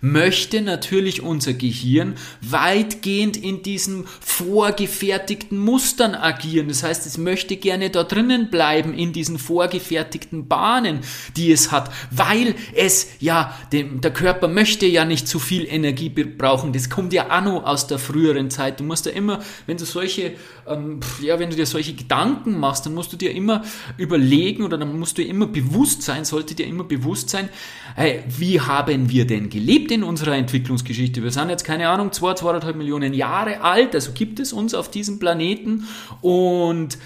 möchte 0.00 0.60
natürlich 0.60 1.22
unser 1.22 1.52
Gehirn 1.54 2.14
weitgehend 2.40 3.36
in 3.36 3.62
diesen 3.62 4.06
vorgefertigten 4.20 5.58
Mustern 5.58 6.14
agieren. 6.14 6.68
Das 6.68 6.82
heißt, 6.82 7.06
es 7.06 7.18
möchte 7.18 7.56
gerne 7.56 7.90
da 7.90 8.04
drinnen 8.04 8.50
bleiben 8.50 8.94
in 8.94 9.12
diesen 9.12 9.38
vorgefertigten 9.38 10.48
Bahnen, 10.48 11.00
die 11.36 11.52
es 11.52 11.72
hat, 11.72 11.90
weil 12.10 12.54
es 12.74 13.08
ja, 13.20 13.54
dem, 13.72 14.00
der 14.00 14.12
Körper 14.12 14.48
möchte 14.48 14.86
ja 14.86 15.04
nicht 15.04 15.28
zu 15.28 15.38
viel 15.38 15.66
Energie 15.66 16.08
brauchen. 16.08 16.72
Das 16.72 16.90
kommt 16.90 17.12
ja 17.12 17.40
noch 17.40 17.64
aus 17.64 17.86
der 17.86 17.98
früheren 17.98 18.50
Zeit. 18.50 18.80
Du 18.80 18.84
musst 18.84 19.06
ja 19.06 19.12
immer, 19.12 19.40
wenn 19.66 19.76
du 19.76 19.84
solche, 19.84 20.34
ähm, 20.66 21.00
ja, 21.22 21.38
wenn 21.38 21.50
du 21.50 21.56
dir 21.56 21.66
solche 21.66 21.94
Gedanken 21.94 22.58
machst, 22.58 22.86
dann 22.86 22.94
musst 22.94 23.12
du 23.12 23.16
dir 23.16 23.32
immer 23.32 23.62
überlegen 23.96 24.64
oder 24.64 24.78
dann 24.78 24.98
musst 24.98 25.18
du 25.18 25.22
immer 25.22 25.46
bewusst 25.46 26.02
sein, 26.02 26.24
sollte 26.24 26.54
dir 26.54 26.66
immer 26.66 26.84
bewusst 26.84 27.30
sein, 27.30 27.48
hey, 27.94 28.22
wie 28.26 28.60
haben 28.60 29.10
wir 29.10 29.26
denn 29.26 29.50
gelebt? 29.50 29.87
Gibt 29.88 29.92
in 29.92 30.04
unserer 30.04 30.36
Entwicklungsgeschichte. 30.36 31.22
Wir 31.22 31.30
sind 31.30 31.48
jetzt, 31.48 31.64
keine 31.64 31.88
Ahnung, 31.88 32.12
zwei, 32.12 32.34
zweieinhalb 32.34 32.76
Millionen 32.76 33.14
Jahre 33.14 33.62
alt, 33.62 33.94
also 33.94 34.12
gibt 34.12 34.38
es 34.38 34.52
uns 34.52 34.74
auf 34.74 34.90
diesem 34.90 35.18
Planeten 35.18 35.86
und 36.20 36.98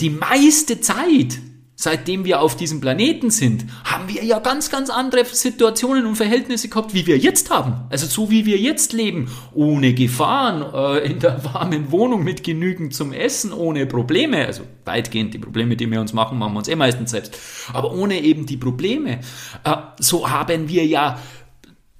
die 0.00 0.10
meiste 0.10 0.80
Zeit 0.80 1.38
seitdem 1.76 2.24
wir 2.24 2.40
auf 2.40 2.56
diesem 2.56 2.80
Planeten 2.80 3.30
sind, 3.30 3.66
haben 3.84 4.08
wir 4.08 4.24
ja 4.24 4.38
ganz, 4.38 4.70
ganz 4.70 4.88
andere 4.88 5.26
Situationen 5.26 6.06
und 6.06 6.16
Verhältnisse 6.16 6.70
gehabt, 6.70 6.94
wie 6.94 7.06
wir 7.06 7.18
jetzt 7.18 7.50
haben. 7.50 7.84
Also 7.90 8.06
so 8.06 8.30
wie 8.30 8.46
wir 8.46 8.56
jetzt 8.56 8.94
leben, 8.94 9.30
ohne 9.52 9.92
Gefahren, 9.92 10.64
äh, 10.74 11.06
in 11.06 11.18
der 11.18 11.44
warmen 11.44 11.92
Wohnung 11.92 12.24
mit 12.24 12.42
genügend 12.42 12.94
zum 12.94 13.12
Essen, 13.12 13.52
ohne 13.52 13.84
Probleme. 13.84 14.46
Also 14.46 14.62
weitgehend 14.86 15.34
die 15.34 15.38
Probleme, 15.38 15.76
die 15.76 15.90
wir 15.90 16.00
uns 16.00 16.14
machen, 16.14 16.38
machen 16.38 16.54
wir 16.54 16.58
uns 16.58 16.68
eh 16.68 16.76
meistens 16.76 17.10
selbst. 17.10 17.38
Aber 17.74 17.92
ohne 17.92 18.22
eben 18.22 18.46
die 18.46 18.56
Probleme. 18.56 19.20
Äh, 19.62 19.76
so 19.98 20.30
haben 20.30 20.70
wir 20.70 20.86
ja 20.86 21.18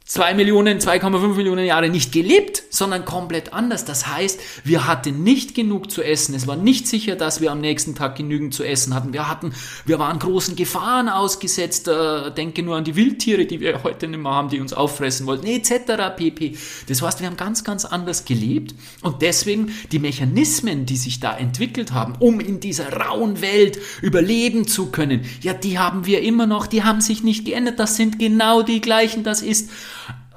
2 0.06 0.34
Millionen, 0.34 0.78
2,5 0.78 1.34
Millionen 1.34 1.66
Jahre 1.66 1.88
nicht 1.88 2.12
gelebt, 2.12 2.62
sondern 2.70 3.04
komplett 3.04 3.52
anders. 3.52 3.84
Das 3.84 4.06
heißt, 4.06 4.38
wir 4.62 4.86
hatten 4.86 5.24
nicht 5.24 5.56
genug 5.56 5.90
zu 5.90 6.00
essen. 6.00 6.32
Es 6.36 6.46
war 6.46 6.54
nicht 6.54 6.86
sicher, 6.86 7.16
dass 7.16 7.40
wir 7.40 7.50
am 7.50 7.60
nächsten 7.60 7.96
Tag 7.96 8.14
genügend 8.14 8.54
zu 8.54 8.62
essen 8.62 8.94
hatten. 8.94 9.12
Wir 9.12 9.28
hatten, 9.28 9.52
wir 9.84 9.98
waren 9.98 10.20
großen 10.20 10.54
Gefahren 10.54 11.08
ausgesetzt. 11.08 11.88
Äh, 11.88 12.30
denke 12.30 12.62
nur 12.62 12.76
an 12.76 12.84
die 12.84 12.94
Wildtiere, 12.94 13.46
die 13.46 13.58
wir 13.58 13.82
heute 13.82 14.06
nicht 14.06 14.20
mehr 14.20 14.30
haben, 14.30 14.48
die 14.48 14.60
uns 14.60 14.72
auffressen 14.72 15.26
wollten, 15.26 15.48
etc. 15.48 16.16
pp. 16.16 16.56
Das 16.86 17.02
heißt, 17.02 17.18
wir 17.18 17.26
haben 17.26 17.36
ganz, 17.36 17.64
ganz 17.64 17.84
anders 17.84 18.24
gelebt 18.24 18.76
und 19.02 19.22
deswegen 19.22 19.72
die 19.90 19.98
Mechanismen, 19.98 20.86
die 20.86 20.96
sich 20.96 21.18
da 21.18 21.36
entwickelt 21.36 21.90
haben, 21.90 22.14
um 22.20 22.38
in 22.38 22.60
dieser 22.60 22.92
rauen 22.92 23.40
Welt 23.40 23.80
überleben 24.02 24.68
zu 24.68 24.92
können, 24.92 25.24
ja, 25.40 25.52
die 25.52 25.80
haben 25.80 26.06
wir 26.06 26.22
immer 26.22 26.46
noch, 26.46 26.68
die 26.68 26.84
haben 26.84 27.00
sich 27.00 27.24
nicht 27.24 27.44
geändert. 27.44 27.80
Das 27.80 27.96
sind 27.96 28.20
genau 28.20 28.62
die 28.62 28.80
gleichen. 28.80 29.24
Das 29.24 29.42
ist 29.42 29.68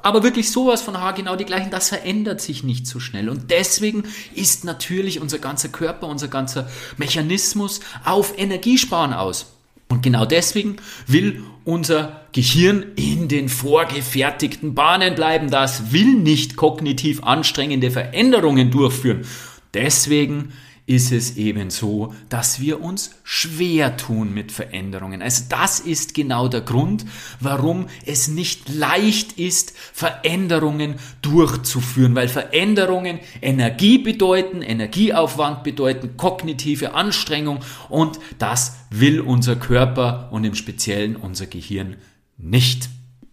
aber 0.03 0.23
wirklich 0.23 0.51
sowas 0.51 0.81
von 0.81 0.97
haargenau 0.97 1.35
die 1.35 1.45
gleichen, 1.45 1.71
das 1.71 1.89
verändert 1.89 2.41
sich 2.41 2.63
nicht 2.63 2.87
so 2.87 2.99
schnell. 2.99 3.29
Und 3.29 3.51
deswegen 3.51 4.03
ist 4.33 4.63
natürlich 4.65 5.19
unser 5.19 5.39
ganzer 5.39 5.69
Körper, 5.69 6.07
unser 6.07 6.27
ganzer 6.27 6.69
Mechanismus 6.97 7.79
auf 8.05 8.37
Energiesparen 8.37 9.13
aus. 9.13 9.53
Und 9.89 10.03
genau 10.03 10.25
deswegen 10.25 10.77
will 11.07 11.43
unser 11.65 12.21
Gehirn 12.31 12.85
in 12.95 13.27
den 13.27 13.49
vorgefertigten 13.49 14.75
Bahnen 14.75 15.15
bleiben. 15.15 15.49
Das 15.49 15.91
will 15.91 16.13
nicht 16.13 16.55
kognitiv 16.55 17.23
anstrengende 17.23 17.89
Veränderungen 17.89 18.69
durchführen. 18.69 19.25
Deswegen 19.73 20.53
ist 20.89 21.11
es 21.11 21.37
eben 21.37 21.69
so, 21.69 22.15
dass 22.29 22.59
wir 22.59 22.81
uns 22.81 23.11
schwer 23.23 23.95
tun 23.95 24.33
mit 24.33 24.51
Veränderungen. 24.51 25.21
Also 25.21 25.43
das 25.47 25.79
ist 25.79 26.15
genau 26.15 26.47
der 26.47 26.61
Grund, 26.61 27.05
warum 27.39 27.85
es 28.07 28.27
nicht 28.27 28.69
leicht 28.69 29.33
ist, 29.33 29.73
Veränderungen 29.93 30.95
durchzuführen, 31.21 32.15
weil 32.15 32.27
Veränderungen 32.27 33.19
Energie 33.39 33.99
bedeuten, 33.99 34.63
Energieaufwand 34.63 35.63
bedeuten, 35.63 36.17
kognitive 36.17 36.95
Anstrengung 36.95 37.59
und 37.89 38.19
das 38.39 38.77
will 38.89 39.21
unser 39.21 39.55
Körper 39.55 40.29
und 40.31 40.43
im 40.43 40.55
Speziellen 40.55 41.15
unser 41.15 41.45
Gehirn 41.45 41.97
nicht. 42.39 42.89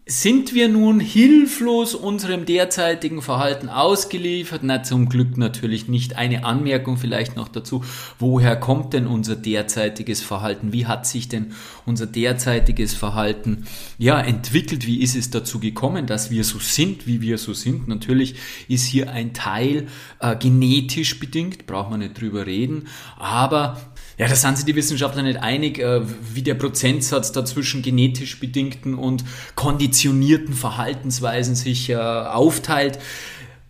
Sind 0.08 0.54
wir 0.54 0.68
nun 0.68 1.00
hilflos 1.00 1.96
unserem 1.96 2.44
derzeitigen 2.44 3.22
Verhalten 3.22 3.68
ausgeliefert? 3.68 4.60
Na, 4.62 4.84
zum 4.84 5.08
Glück 5.08 5.36
natürlich 5.36 5.88
nicht. 5.88 6.14
Eine 6.14 6.44
Anmerkung 6.44 6.96
vielleicht 6.96 7.34
noch 7.34 7.48
dazu. 7.48 7.82
Woher 8.20 8.54
kommt 8.54 8.92
denn 8.92 9.08
unser 9.08 9.34
derzeitiges 9.34 10.22
Verhalten? 10.22 10.72
Wie 10.72 10.86
hat 10.86 11.08
sich 11.08 11.28
denn 11.28 11.54
unser 11.86 12.06
derzeitiges 12.06 12.94
Verhalten, 12.94 13.66
ja, 13.98 14.20
entwickelt? 14.20 14.86
Wie 14.86 15.02
ist 15.02 15.16
es 15.16 15.30
dazu 15.30 15.58
gekommen, 15.58 16.06
dass 16.06 16.30
wir 16.30 16.44
so 16.44 16.60
sind, 16.60 17.08
wie 17.08 17.20
wir 17.20 17.36
so 17.36 17.52
sind? 17.52 17.88
Natürlich 17.88 18.36
ist 18.68 18.86
hier 18.86 19.10
ein 19.10 19.34
Teil 19.34 19.88
äh, 20.20 20.36
genetisch 20.36 21.18
bedingt, 21.18 21.66
braucht 21.66 21.90
man 21.90 21.98
nicht 21.98 22.20
drüber 22.20 22.46
reden. 22.46 22.86
Aber 23.16 23.80
ja, 24.18 24.28
da 24.28 24.34
sind 24.34 24.56
sich 24.56 24.64
die 24.64 24.74
Wissenschaftler 24.74 25.22
nicht 25.22 25.38
einig, 25.38 25.78
äh, 25.78 26.00
wie 26.32 26.42
der 26.42 26.54
Prozentsatz 26.54 27.32
da 27.32 27.44
zwischen 27.44 27.82
genetisch 27.82 28.40
bedingten 28.40 28.94
und 28.94 29.24
konditionierten 29.54 30.54
Verhaltensweisen 30.54 31.54
sich 31.54 31.90
äh, 31.90 31.96
aufteilt. 31.96 32.98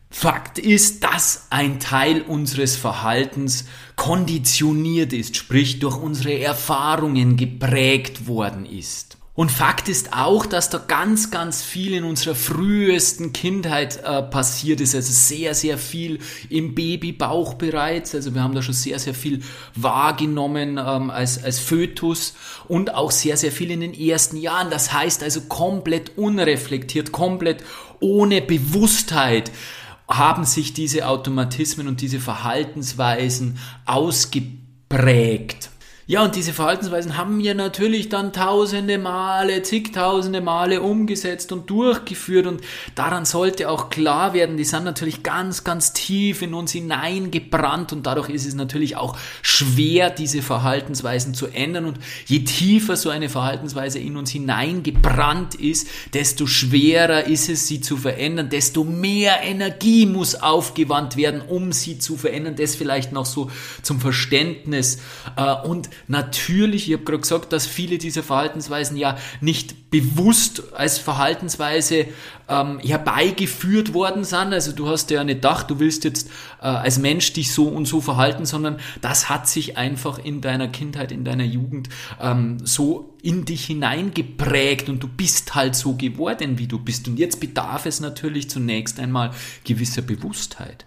Fakt 0.08 0.58
ist, 0.58 1.02
dass 1.02 1.48
ein 1.50 1.80
Teil 1.80 2.22
unseres 2.22 2.76
Verhaltens 2.76 3.66
konditioniert 3.96 5.12
ist, 5.12 5.36
sprich 5.36 5.80
durch 5.80 5.96
unsere 5.96 6.38
Erfahrungen 6.38 7.36
geprägt 7.36 8.28
worden 8.28 8.66
ist. 8.66 9.18
Und 9.36 9.52
Fakt 9.52 9.90
ist 9.90 10.14
auch, 10.14 10.46
dass 10.46 10.70
da 10.70 10.78
ganz, 10.78 11.30
ganz 11.30 11.62
viel 11.62 11.92
in 11.92 12.04
unserer 12.04 12.34
frühesten 12.34 13.34
Kindheit 13.34 14.02
äh, 14.02 14.22
passiert 14.22 14.80
ist. 14.80 14.94
Also 14.94 15.12
sehr, 15.12 15.54
sehr 15.54 15.76
viel 15.76 16.20
im 16.48 16.74
Babybauch 16.74 17.52
bereits. 17.54 18.14
Also 18.14 18.34
wir 18.34 18.42
haben 18.42 18.54
da 18.54 18.62
schon 18.62 18.72
sehr, 18.72 18.98
sehr 18.98 19.12
viel 19.12 19.42
wahrgenommen 19.74 20.78
ähm, 20.78 21.10
als, 21.10 21.44
als 21.44 21.58
Fötus 21.58 22.34
und 22.66 22.94
auch 22.94 23.10
sehr, 23.10 23.36
sehr 23.36 23.52
viel 23.52 23.70
in 23.70 23.80
den 23.80 23.92
ersten 23.92 24.38
Jahren. 24.38 24.70
Das 24.70 24.94
heißt 24.94 25.22
also 25.22 25.42
komplett 25.42 26.16
unreflektiert, 26.16 27.12
komplett 27.12 27.62
ohne 28.00 28.40
Bewusstheit 28.40 29.52
haben 30.08 30.44
sich 30.44 30.72
diese 30.72 31.06
Automatismen 31.08 31.88
und 31.88 32.00
diese 32.00 32.20
Verhaltensweisen 32.20 33.58
ausgeprägt. 33.84 35.68
Ja, 36.08 36.22
und 36.22 36.36
diese 36.36 36.52
Verhaltensweisen 36.52 37.16
haben 37.16 37.38
wir 37.38 37.56
natürlich 37.56 38.08
dann 38.08 38.32
tausende 38.32 38.96
Male, 38.96 39.62
zigtausende 39.62 40.40
Male 40.40 40.80
umgesetzt 40.80 41.50
und 41.50 41.68
durchgeführt. 41.68 42.46
Und 42.46 42.60
daran 42.94 43.24
sollte 43.24 43.68
auch 43.68 43.90
klar 43.90 44.32
werden, 44.32 44.56
die 44.56 44.62
sind 44.62 44.84
natürlich 44.84 45.24
ganz, 45.24 45.64
ganz 45.64 45.94
tief 45.94 46.42
in 46.42 46.54
uns 46.54 46.70
hineingebrannt. 46.70 47.92
Und 47.92 48.06
dadurch 48.06 48.28
ist 48.28 48.46
es 48.46 48.54
natürlich 48.54 48.96
auch 48.96 49.18
schwer, 49.42 50.10
diese 50.10 50.42
Verhaltensweisen 50.42 51.34
zu 51.34 51.48
ändern. 51.48 51.86
Und 51.86 51.98
je 52.26 52.44
tiefer 52.44 52.94
so 52.94 53.10
eine 53.10 53.28
Verhaltensweise 53.28 53.98
in 53.98 54.16
uns 54.16 54.30
hineingebrannt 54.30 55.56
ist, 55.56 55.88
desto 56.14 56.46
schwerer 56.46 57.26
ist 57.26 57.48
es, 57.48 57.66
sie 57.66 57.80
zu 57.80 57.96
verändern, 57.96 58.48
desto 58.48 58.84
mehr 58.84 59.42
Energie 59.42 60.06
muss 60.06 60.36
aufgewandt 60.36 61.16
werden, 61.16 61.40
um 61.40 61.72
sie 61.72 61.98
zu 61.98 62.16
verändern, 62.16 62.54
das 62.54 62.76
vielleicht 62.76 63.10
noch 63.10 63.26
so 63.26 63.50
zum 63.82 63.98
Verständnis. 63.98 65.00
Äh, 65.36 65.52
und 65.66 65.90
natürlich, 66.08 66.88
ich 66.88 66.94
habe 66.94 67.04
gerade 67.04 67.20
gesagt, 67.20 67.52
dass 67.52 67.66
viele 67.66 67.98
dieser 67.98 68.22
Verhaltensweisen 68.22 68.96
ja 68.96 69.16
nicht 69.40 69.90
bewusst 69.90 70.74
als 70.74 70.98
Verhaltensweise 70.98 72.06
ähm, 72.48 72.78
herbeigeführt 72.80 73.94
worden 73.94 74.24
sind. 74.24 74.52
Also 74.52 74.72
du 74.72 74.88
hast 74.88 75.10
ja 75.10 75.24
nicht 75.24 75.36
gedacht, 75.36 75.70
du 75.70 75.78
willst 75.78 76.04
jetzt 76.04 76.28
äh, 76.60 76.66
als 76.66 76.98
Mensch 76.98 77.32
dich 77.32 77.52
so 77.52 77.68
und 77.68 77.86
so 77.86 78.00
verhalten, 78.00 78.46
sondern 78.46 78.78
das 79.00 79.28
hat 79.28 79.48
sich 79.48 79.76
einfach 79.76 80.18
in 80.18 80.40
deiner 80.40 80.68
Kindheit, 80.68 81.12
in 81.12 81.24
deiner 81.24 81.44
Jugend 81.44 81.88
ähm, 82.20 82.58
so 82.64 83.14
in 83.22 83.44
dich 83.44 83.66
hineingeprägt 83.66 84.88
und 84.88 85.02
du 85.02 85.08
bist 85.08 85.54
halt 85.54 85.74
so 85.74 85.94
geworden, 85.94 86.58
wie 86.58 86.66
du 86.66 86.78
bist. 86.78 87.08
Und 87.08 87.18
jetzt 87.18 87.40
bedarf 87.40 87.86
es 87.86 88.00
natürlich 88.00 88.48
zunächst 88.50 89.00
einmal 89.00 89.32
gewisser 89.64 90.02
Bewusstheit 90.02 90.86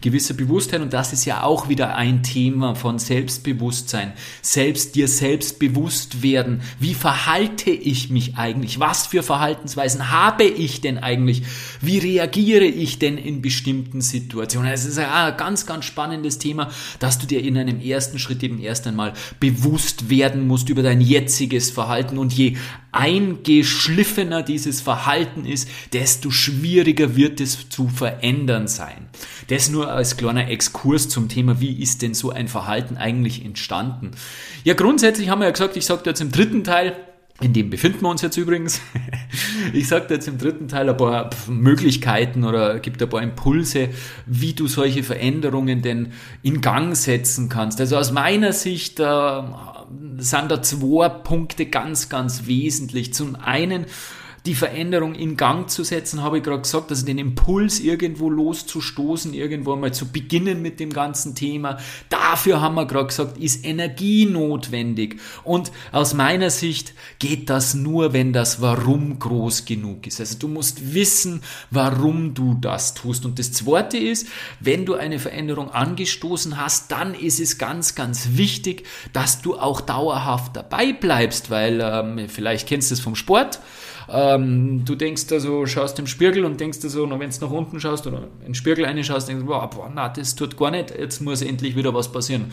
gewisse 0.00 0.34
Bewusstheit 0.34 0.80
und 0.80 0.92
das 0.92 1.12
ist 1.12 1.24
ja 1.24 1.42
auch 1.42 1.68
wieder 1.68 1.96
ein 1.96 2.22
Thema 2.22 2.74
von 2.74 2.98
Selbstbewusstsein. 2.98 4.12
Selbst 4.42 4.94
dir 4.94 5.08
selbst 5.08 5.58
bewusst 5.58 6.22
werden. 6.22 6.62
Wie 6.78 6.94
verhalte 6.94 7.70
ich 7.70 8.10
mich 8.10 8.36
eigentlich? 8.36 8.80
Was 8.80 9.06
für 9.06 9.22
Verhaltensweisen 9.22 10.10
habe 10.10 10.44
ich 10.44 10.80
denn 10.80 10.98
eigentlich? 10.98 11.42
Wie 11.80 11.98
reagiere 11.98 12.64
ich 12.64 12.98
denn 12.98 13.18
in 13.18 13.42
bestimmten 13.42 14.00
Situationen? 14.00 14.70
Es 14.70 14.84
ist 14.84 14.98
ein 14.98 15.36
ganz, 15.36 15.66
ganz 15.66 15.84
spannendes 15.84 16.38
Thema, 16.38 16.70
dass 16.98 17.18
du 17.18 17.26
dir 17.26 17.42
in 17.42 17.56
einem 17.58 17.80
ersten 17.80 18.18
Schritt 18.18 18.42
eben 18.42 18.60
erst 18.60 18.86
einmal 18.86 19.14
bewusst 19.40 20.10
werden 20.10 20.46
musst 20.46 20.68
über 20.68 20.82
dein 20.82 21.00
jetziges 21.00 21.70
Verhalten 21.70 22.18
und 22.18 22.32
je 22.32 22.56
eingeschliffener 22.92 24.42
dieses 24.42 24.80
Verhalten 24.80 25.44
ist, 25.44 25.68
desto 25.92 26.30
schwieriger 26.30 27.16
wird 27.16 27.40
es 27.40 27.68
zu 27.68 27.88
verändern 27.88 28.68
sein. 28.68 29.08
Das 29.48 29.70
nur 29.70 29.90
als 29.90 30.16
kleiner 30.16 30.48
Exkurs 30.48 31.08
zum 31.08 31.28
Thema, 31.28 31.60
wie 31.60 31.80
ist 31.80 32.02
denn 32.02 32.14
so 32.14 32.30
ein 32.30 32.48
Verhalten 32.48 32.96
eigentlich 32.96 33.44
entstanden? 33.44 34.12
Ja, 34.64 34.74
grundsätzlich 34.74 35.28
haben 35.28 35.40
wir 35.40 35.46
ja 35.46 35.52
gesagt, 35.52 35.76
ich 35.76 35.86
sagte 35.86 36.10
jetzt 36.10 36.20
im 36.20 36.32
dritten 36.32 36.64
Teil, 36.64 36.96
in 37.40 37.52
dem 37.52 37.70
befinden 37.70 38.02
wir 38.02 38.08
uns 38.08 38.22
jetzt 38.22 38.36
übrigens. 38.36 38.80
Ich 39.72 39.88
sagte 39.88 40.14
jetzt 40.14 40.28
im 40.28 40.38
dritten 40.38 40.68
Teil 40.68 40.88
ein 40.88 40.96
paar 40.96 41.30
Möglichkeiten 41.48 42.44
oder 42.44 42.78
gibt 42.78 43.02
ein 43.02 43.08
paar 43.08 43.22
Impulse, 43.22 43.90
wie 44.24 44.54
du 44.54 44.66
solche 44.66 45.02
Veränderungen 45.02 45.82
denn 45.82 46.12
in 46.42 46.60
Gang 46.60 46.96
setzen 46.96 47.48
kannst. 47.48 47.80
Also 47.80 47.96
aus 47.96 48.12
meiner 48.12 48.52
Sicht 48.52 49.00
äh, 49.00 49.04
sind 50.18 50.50
da 50.50 50.62
zwei 50.62 51.08
Punkte 51.08 51.66
ganz, 51.66 52.08
ganz 52.08 52.46
wesentlich. 52.46 53.14
Zum 53.14 53.36
einen 53.36 53.86
die 54.48 54.54
Veränderung 54.54 55.14
in 55.14 55.36
Gang 55.36 55.68
zu 55.68 55.84
setzen, 55.84 56.22
habe 56.22 56.38
ich 56.38 56.42
gerade 56.42 56.62
gesagt, 56.62 56.90
also 56.90 57.04
den 57.04 57.18
Impuls 57.18 57.80
irgendwo 57.80 58.30
loszustoßen, 58.30 59.34
irgendwo 59.34 59.76
mal 59.76 59.92
zu 59.92 60.10
beginnen 60.10 60.62
mit 60.62 60.80
dem 60.80 60.90
ganzen 60.90 61.34
Thema. 61.34 61.76
Dafür 62.08 62.62
haben 62.62 62.74
wir 62.74 62.86
gerade 62.86 63.08
gesagt, 63.08 63.36
ist 63.36 63.66
Energie 63.66 64.24
notwendig. 64.24 65.20
Und 65.44 65.70
aus 65.92 66.14
meiner 66.14 66.48
Sicht 66.48 66.94
geht 67.18 67.50
das 67.50 67.74
nur, 67.74 68.14
wenn 68.14 68.32
das 68.32 68.62
Warum 68.62 69.18
groß 69.18 69.66
genug 69.66 70.06
ist. 70.06 70.18
Also 70.18 70.38
du 70.38 70.48
musst 70.48 70.94
wissen, 70.94 71.42
warum 71.70 72.32
du 72.32 72.56
das 72.58 72.94
tust. 72.94 73.26
Und 73.26 73.38
das 73.38 73.52
Zweite 73.52 73.98
ist, 73.98 74.28
wenn 74.60 74.86
du 74.86 74.94
eine 74.94 75.18
Veränderung 75.18 75.70
angestoßen 75.70 76.56
hast, 76.56 76.90
dann 76.90 77.12
ist 77.12 77.38
es 77.38 77.58
ganz, 77.58 77.94
ganz 77.94 78.30
wichtig, 78.32 78.86
dass 79.12 79.42
du 79.42 79.58
auch 79.58 79.82
dauerhaft 79.82 80.56
dabei 80.56 80.94
bleibst, 80.94 81.50
weil 81.50 81.82
ähm, 81.82 82.30
vielleicht 82.30 82.66
kennst 82.66 82.90
du 82.90 82.94
es 82.94 83.00
vom 83.00 83.14
Sport. 83.14 83.60
Ähm, 84.10 84.84
du 84.84 84.94
denkst 84.94 85.26
da 85.26 85.38
so, 85.38 85.66
schaust 85.66 85.98
im 85.98 86.06
Spiegel 86.06 86.44
und 86.44 86.58
denkst 86.58 86.80
da 86.80 86.88
so, 86.88 87.08
wenn 87.08 87.30
du 87.30 87.36
nach 87.40 87.50
unten 87.50 87.78
schaust 87.78 88.06
oder 88.06 88.28
in 88.40 88.46
den 88.46 88.54
Spiegel 88.54 88.86
reinschaust, 88.86 89.28
denkst 89.28 89.44
du, 89.44 89.50
wow, 89.50 89.68
boah, 89.68 89.90
na, 89.94 90.08
das 90.08 90.34
tut 90.34 90.56
gar 90.56 90.70
nicht, 90.70 90.90
jetzt 90.98 91.20
muss 91.20 91.42
endlich 91.42 91.76
wieder 91.76 91.92
was 91.92 92.10
passieren. 92.10 92.46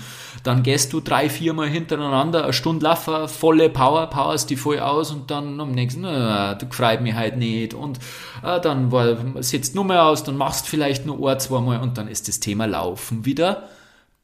Dann 0.43 0.63
gehst 0.63 0.91
du 0.91 0.99
drei, 0.99 1.29
viermal 1.29 1.69
hintereinander, 1.69 2.43
eine 2.43 2.53
Stunde 2.53 2.83
laufen, 2.83 3.29
volle 3.29 3.69
Power, 3.69 4.07
powerst 4.07 4.49
die 4.49 4.57
voll 4.57 4.79
aus 4.79 5.11
und 5.11 5.31
dann 5.31 5.59
am 5.61 5.71
nächsten, 5.71 6.01
na, 6.01 6.55
du 6.55 6.65
freut 6.69 7.01
mich 7.01 7.13
halt 7.13 7.37
nicht 7.37 7.73
und 7.73 7.99
äh, 8.43 8.59
dann 8.59 8.91
war, 8.91 9.15
setzt 9.41 9.75
nur 9.75 9.85
mehr 9.85 10.03
aus, 10.03 10.23
dann 10.23 10.35
machst 10.35 10.67
vielleicht 10.67 11.05
nur 11.05 11.31
ein, 11.31 11.39
zweimal 11.39 11.79
und 11.79 11.97
dann 11.97 12.09
ist 12.09 12.27
das 12.27 12.41
Thema 12.41 12.65
Laufen 12.65 13.25
wieder 13.25 13.69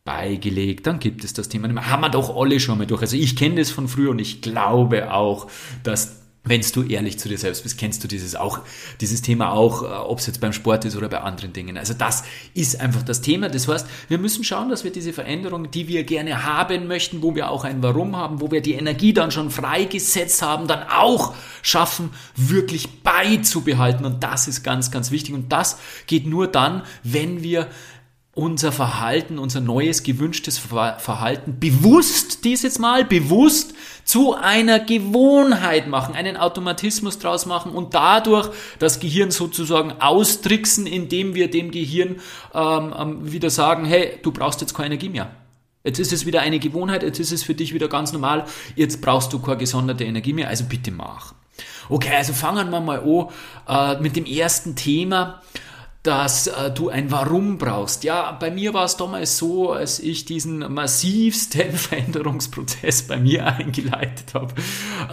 beigelegt, 0.04 0.88
dann 0.88 1.00
gibt 1.00 1.24
es 1.24 1.34
das 1.34 1.48
Thema 1.48 1.68
nicht 1.68 1.76
mehr. 1.76 1.90
Haben 1.90 2.02
wir 2.02 2.10
doch 2.10 2.36
alle 2.36 2.60
schon 2.60 2.78
mal 2.78 2.88
durch. 2.88 3.02
Also 3.02 3.16
ich 3.16 3.36
kenne 3.36 3.56
das 3.56 3.70
von 3.70 3.88
früher 3.88 4.10
und 4.10 4.20
ich 4.20 4.42
glaube 4.42 5.14
auch, 5.14 5.48
dass 5.84 6.21
wenn 6.44 6.62
du 6.62 6.84
ehrlich 6.84 7.20
zu 7.20 7.30
dir 7.30 7.38
selbst 7.38 7.62
bist, 7.62 7.78
kennst 7.78 8.04
du 8.04 8.08
dieses 8.08 8.36
auch, 8.36 8.60
dieses 9.00 9.22
Thema 9.22 9.52
auch, 9.52 9.84
äh, 9.84 9.86
ob 9.86 10.20
es 10.20 10.26
jetzt 10.26 10.42
beim 10.42 10.54
Sport 10.54 10.86
ist 10.86 10.96
oder 10.96 11.08
bei 11.08 11.22
anderen 11.22 11.54
Dingen. 11.54 11.78
Also 11.78 11.94
das 11.94 12.24
ist 12.56 12.80
einfach 12.80 13.04
das 13.04 13.22
Thema. 13.22 13.48
Das 13.48 13.68
heißt, 13.68 13.86
wir 14.08 14.18
müssen 14.18 14.44
schauen, 14.44 14.70
dass 14.70 14.84
wir 14.84 14.92
diese 14.92 15.14
Veränderung, 15.14 15.70
die 15.70 15.88
wir 15.88 16.04
gerne 16.04 16.44
haben 16.44 16.88
möchten, 16.88 17.22
wo 17.22 17.36
wir 17.36 17.52
auch 17.52 17.64
ein 17.64 17.84
Warum 17.84 18.16
haben, 18.16 18.42
wo 18.42 18.50
wir 18.50 18.62
die 18.62 18.74
Energie 18.74 19.14
dann 19.14 19.30
schon 19.30 19.52
freigesetzt 19.52 20.42
haben, 20.42 20.68
dann 20.68 20.84
auch 20.90 21.36
schaffen, 21.62 22.10
wirklich 22.36 23.04
beizubehalten. 23.04 24.04
Und 24.04 24.24
das 24.24 24.48
ist 24.48 24.64
ganz, 24.64 24.90
ganz 24.90 25.12
wichtig. 25.12 25.36
Und 25.36 25.52
das 25.52 25.78
geht 26.08 26.26
nur 26.26 26.48
dann, 26.48 26.82
wenn 27.04 27.44
wir 27.44 27.68
unser 28.34 28.72
Verhalten, 28.72 29.38
unser 29.38 29.60
neues 29.60 30.04
gewünschtes 30.04 30.58
Verhalten 30.58 31.60
bewusst, 31.60 32.46
dieses 32.46 32.80
Mal 32.80 33.04
bewusst 33.04 33.74
zu 34.06 34.36
einer 34.36 34.80
Gewohnheit 34.80 35.88
machen, 35.88 36.16
einen 36.16 36.38
Automatismus 36.38 37.20
draus 37.20 37.46
machen 37.46 37.74
und 37.74 37.94
dadurch 37.94 38.50
das 38.80 39.02
Gehirn 39.02 39.32
sozusagen 39.32 39.94
austricksen, 40.00 40.88
indem 40.88 41.36
wir 41.36 41.52
dem 41.52 41.72
Gehirn 41.72 42.22
ähm, 42.54 42.94
ähm, 42.98 43.32
wieder 43.32 43.50
sagen, 43.50 43.84
hey, 43.84 44.18
du 44.22 44.32
brauchst 44.32 44.62
jetzt 44.62 44.74
keine 44.74 44.88
Energie 44.88 45.10
mehr. 45.10 45.32
Jetzt 45.84 46.00
ist 46.00 46.14
es 46.14 46.26
wieder 46.26 46.42
eine 46.42 46.60
Gewohnheit, 46.60 47.04
jetzt 47.04 47.20
ist 47.20 47.32
es 47.32 47.44
für 47.44 47.56
dich 47.56 47.74
wieder 47.74 47.90
ganz 47.90 48.14
normal, 48.14 48.46
jetzt 48.76 49.02
brauchst 49.02 49.34
du 49.34 49.40
keine 49.40 49.58
gesonderte 49.58 50.06
Energie 50.06 50.34
mehr, 50.34 50.48
also 50.48 50.64
bitte 50.66 50.92
mach. 50.92 51.34
Okay, 51.90 52.16
also 52.16 52.32
fangen 52.32 52.70
wir 52.70 52.80
mal 52.80 53.00
an 53.68 53.98
äh, 53.98 54.02
mit 54.02 54.16
dem 54.16 54.26
ersten 54.26 54.76
Thema 54.76 55.42
dass 56.04 56.48
äh, 56.48 56.72
du 56.72 56.90
ein 56.90 57.12
Warum 57.12 57.60
brauchst. 57.60 58.04
Ja, 58.04 58.32
bei 58.32 58.50
mir 58.50 58.74
war 58.74 58.86
es 58.86 58.98
damals 58.98 59.38
so, 59.38 59.72
als 59.72 60.00
ich 60.00 60.26
diesen 60.26 60.74
massivsten 60.74 61.72
Veränderungsprozess 61.74 63.04
bei 63.04 63.18
mir 63.18 63.46
eingeleitet 63.58 64.34
habe, 64.34 64.54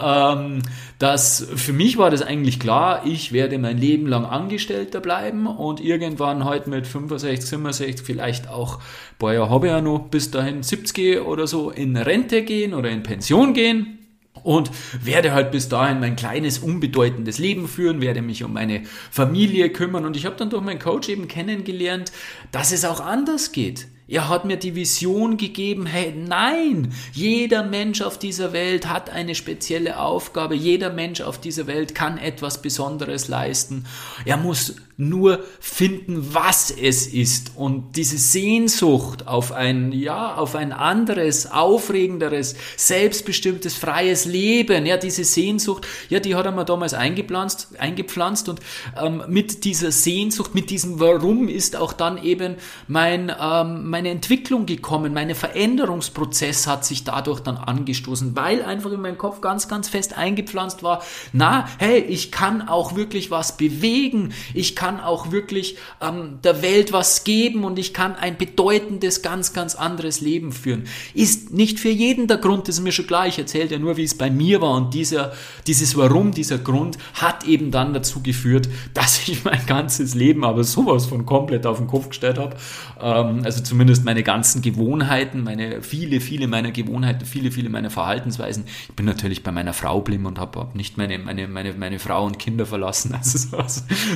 ähm, 0.01 0.63
dass 0.97 1.47
für 1.55 1.73
mich 1.73 1.97
war 1.97 2.09
das 2.09 2.23
eigentlich 2.23 2.59
klar, 2.59 3.05
ich 3.05 3.31
werde 3.31 3.59
mein 3.59 3.77
Leben 3.77 4.07
lang 4.07 4.25
Angestellter 4.25 4.99
bleiben 4.99 5.45
und 5.45 5.79
irgendwann 5.79 6.43
heute 6.43 6.49
halt 6.49 6.67
mit 6.67 6.87
65, 6.87 7.49
67, 7.49 8.05
vielleicht 8.05 8.49
auch, 8.49 8.79
boah, 9.19 9.33
ja, 9.33 9.49
habe 9.49 9.67
ja 9.67 9.81
noch 9.81 9.99
bis 10.09 10.31
dahin 10.31 10.63
70 10.63 11.21
oder 11.21 11.45
so 11.45 11.69
in 11.69 11.95
Rente 11.95 12.41
gehen 12.43 12.73
oder 12.73 12.89
in 12.89 13.03
Pension 13.03 13.53
gehen 13.53 13.98
und 14.43 14.71
werde 15.03 15.33
halt 15.33 15.51
bis 15.51 15.69
dahin 15.69 15.99
mein 15.99 16.15
kleines, 16.15 16.59
unbedeutendes 16.59 17.37
Leben 17.39 17.67
führen, 17.67 18.01
werde 18.01 18.21
mich 18.21 18.43
um 18.43 18.53
meine 18.53 18.83
Familie 19.11 19.69
kümmern 19.69 20.05
und 20.05 20.15
ich 20.15 20.25
habe 20.25 20.35
dann 20.35 20.49
durch 20.49 20.63
meinen 20.63 20.79
Coach 20.79 21.09
eben 21.09 21.27
kennengelernt, 21.27 22.11
dass 22.51 22.71
es 22.71 22.85
auch 22.85 22.99
anders 22.99 23.51
geht. 23.51 23.87
Er 24.09 24.27
hat 24.27 24.43
mir 24.43 24.57
die 24.57 24.73
Vision 24.73 25.37
gegeben, 25.37 25.85
hey, 25.85 26.11
nein, 26.17 26.91
jeder 27.13 27.63
Mensch 27.63 28.01
auf 28.01 28.17
dieser 28.17 28.53
Welt 28.53 28.89
hat 28.89 29.11
eine 29.11 29.35
spezielle 29.35 29.99
Aufgabe, 29.99 30.55
jeder 30.55 30.89
Mensch 30.89 31.21
auf 31.21 31.39
dieser 31.39 31.67
Welt 31.67 31.93
kann 31.93 32.17
etwas 32.17 32.63
Besonderes 32.63 33.27
leisten. 33.27 33.85
Er 34.25 34.37
muss 34.37 34.77
nur 34.99 35.39
finden, 35.61 36.33
was 36.33 36.71
es 36.71 37.07
ist. 37.07 37.53
Und 37.55 37.95
diese 37.95 38.17
Sehnsucht 38.17 39.27
auf 39.27 39.53
ein, 39.53 39.93
ja, 39.93 40.35
auf 40.35 40.55
ein 40.55 40.73
anderes, 40.73 41.49
aufregenderes, 41.49 42.55
selbstbestimmtes, 42.75 43.75
freies 43.75 44.25
Leben, 44.25 44.85
ja, 44.85 44.97
diese 44.97 45.23
Sehnsucht, 45.23 45.87
ja, 46.09 46.19
die 46.19 46.35
hat 46.35 46.45
er 46.45 46.51
mir 46.51 46.65
damals 46.65 46.93
eingepflanzt, 46.93 47.79
eingepflanzt. 47.79 48.49
Und 48.49 48.59
ähm, 49.01 49.23
mit 49.29 49.63
dieser 49.63 49.91
Sehnsucht, 49.91 50.53
mit 50.53 50.69
diesem 50.69 50.99
Warum 50.99 51.47
ist 51.47 51.77
auch 51.77 51.93
dann 51.93 52.21
eben 52.21 52.55
mein, 52.89 53.31
ähm, 53.41 53.89
meine 53.89 54.09
Entwicklung 54.09 54.65
gekommen, 54.65 55.13
meine 55.13 55.33
Veränderungsprozess 55.33 56.67
hat 56.67 56.83
sich 56.83 57.05
dadurch 57.05 57.39
dann 57.39 57.55
angestoßen, 57.55 58.35
weil 58.35 58.63
einfach 58.63 58.91
in 58.91 58.99
meinem 58.99 59.17
Kopf 59.17 59.39
ganz, 59.39 59.69
ganz 59.69 59.87
fest 59.87 60.17
eingepflanzt 60.17 60.83
war, 60.83 61.01
na, 61.31 61.69
hey, 61.77 61.99
ich 61.99 62.33
kann 62.33 62.67
auch 62.67 62.97
wirklich 62.97 63.31
was 63.31 63.55
bewegen, 63.55 64.33
ich 64.53 64.75
kann 64.75 64.88
kann 64.89 65.01
auch 65.01 65.31
wirklich 65.31 65.77
ähm, 66.01 66.39
der 66.43 66.63
Welt 66.63 66.91
was 66.91 67.23
geben 67.23 67.63
und 67.63 67.77
ich 67.77 67.93
kann 67.93 68.15
ein 68.15 68.37
bedeutendes, 68.37 69.21
ganz, 69.21 69.53
ganz 69.53 69.75
anderes 69.75 70.19
Leben 70.19 70.51
führen. 70.51 70.85
Ist 71.13 71.53
nicht 71.53 71.79
für 71.79 71.89
jeden 71.89 72.27
der 72.27 72.37
Grund, 72.37 72.67
das 72.67 72.79
ist 72.79 72.81
mir 72.81 72.91
schon 72.91 73.05
klar, 73.05 73.27
ich 73.27 73.37
erzähle 73.37 73.69
ja 73.69 73.77
nur, 73.77 73.97
wie 73.97 74.03
es 74.03 74.17
bei 74.17 74.31
mir 74.31 74.61
war 74.61 74.73
und 74.75 74.95
dieser, 74.95 75.33
dieses 75.67 75.95
Warum, 75.95 76.31
dieser 76.31 76.57
Grund 76.57 76.97
hat 77.13 77.45
eben 77.45 77.69
dann 77.69 77.93
dazu 77.93 78.23
geführt, 78.23 78.67
dass 78.95 79.27
ich 79.27 79.43
mein 79.43 79.63
ganzes 79.67 80.15
Leben 80.15 80.43
aber 80.43 80.63
sowas 80.63 81.05
von 81.05 81.23
komplett 81.27 81.67
auf 81.67 81.77
den 81.77 81.85
Kopf 81.85 82.09
gestellt 82.09 82.39
habe. 82.39 82.55
Ähm, 82.99 83.41
also 83.43 83.61
zumindest 83.61 84.05
meine 84.05 84.23
ganzen 84.23 84.63
Gewohnheiten, 84.63 85.43
meine 85.43 85.83
viele, 85.83 86.19
viele 86.19 86.47
meiner 86.47 86.71
Gewohnheiten, 86.71 87.27
viele, 87.27 87.51
viele 87.51 87.69
meiner 87.69 87.91
Verhaltensweisen. 87.91 88.65
Ich 88.87 88.95
bin 88.95 89.05
natürlich 89.05 89.43
bei 89.43 89.51
meiner 89.51 89.73
Frau 89.73 90.01
blieben 90.01 90.25
und 90.25 90.39
habe 90.39 90.59
hab 90.59 90.73
nicht 90.73 90.97
meine, 90.97 91.19
meine, 91.19 91.47
meine, 91.47 91.73
meine 91.73 91.99
Frau 91.99 92.25
und 92.25 92.39
Kinder 92.39 92.65
verlassen. 92.65 93.13
Also 93.19 93.37
so, 93.37 93.57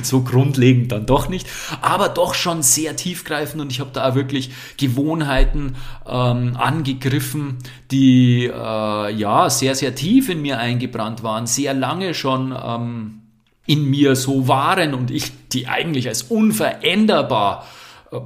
so 0.02 0.20
grundlegend 0.22 0.63
grundlegend 0.64 0.92
dann 0.92 1.06
doch 1.06 1.28
nicht, 1.28 1.46
aber 1.80 2.08
doch 2.08 2.34
schon 2.34 2.62
sehr 2.62 2.96
tiefgreifend 2.96 3.60
und 3.60 3.70
ich 3.70 3.80
habe 3.80 3.90
da 3.92 4.14
wirklich 4.14 4.50
Gewohnheiten 4.76 5.76
ähm, 6.06 6.56
angegriffen, 6.56 7.58
die 7.90 8.46
äh, 8.46 8.50
ja 9.12 9.50
sehr, 9.50 9.74
sehr 9.74 9.94
tief 9.94 10.28
in 10.28 10.42
mir 10.42 10.58
eingebrannt 10.58 11.22
waren, 11.22 11.46
sehr 11.46 11.74
lange 11.74 12.14
schon 12.14 12.52
ähm, 12.52 13.20
in 13.66 13.88
mir 13.88 14.16
so 14.16 14.48
waren 14.48 14.94
und 14.94 15.10
ich 15.10 15.32
die 15.52 15.68
eigentlich 15.68 16.08
als 16.08 16.22
unveränderbar 16.22 17.66
äh, 18.10 18.20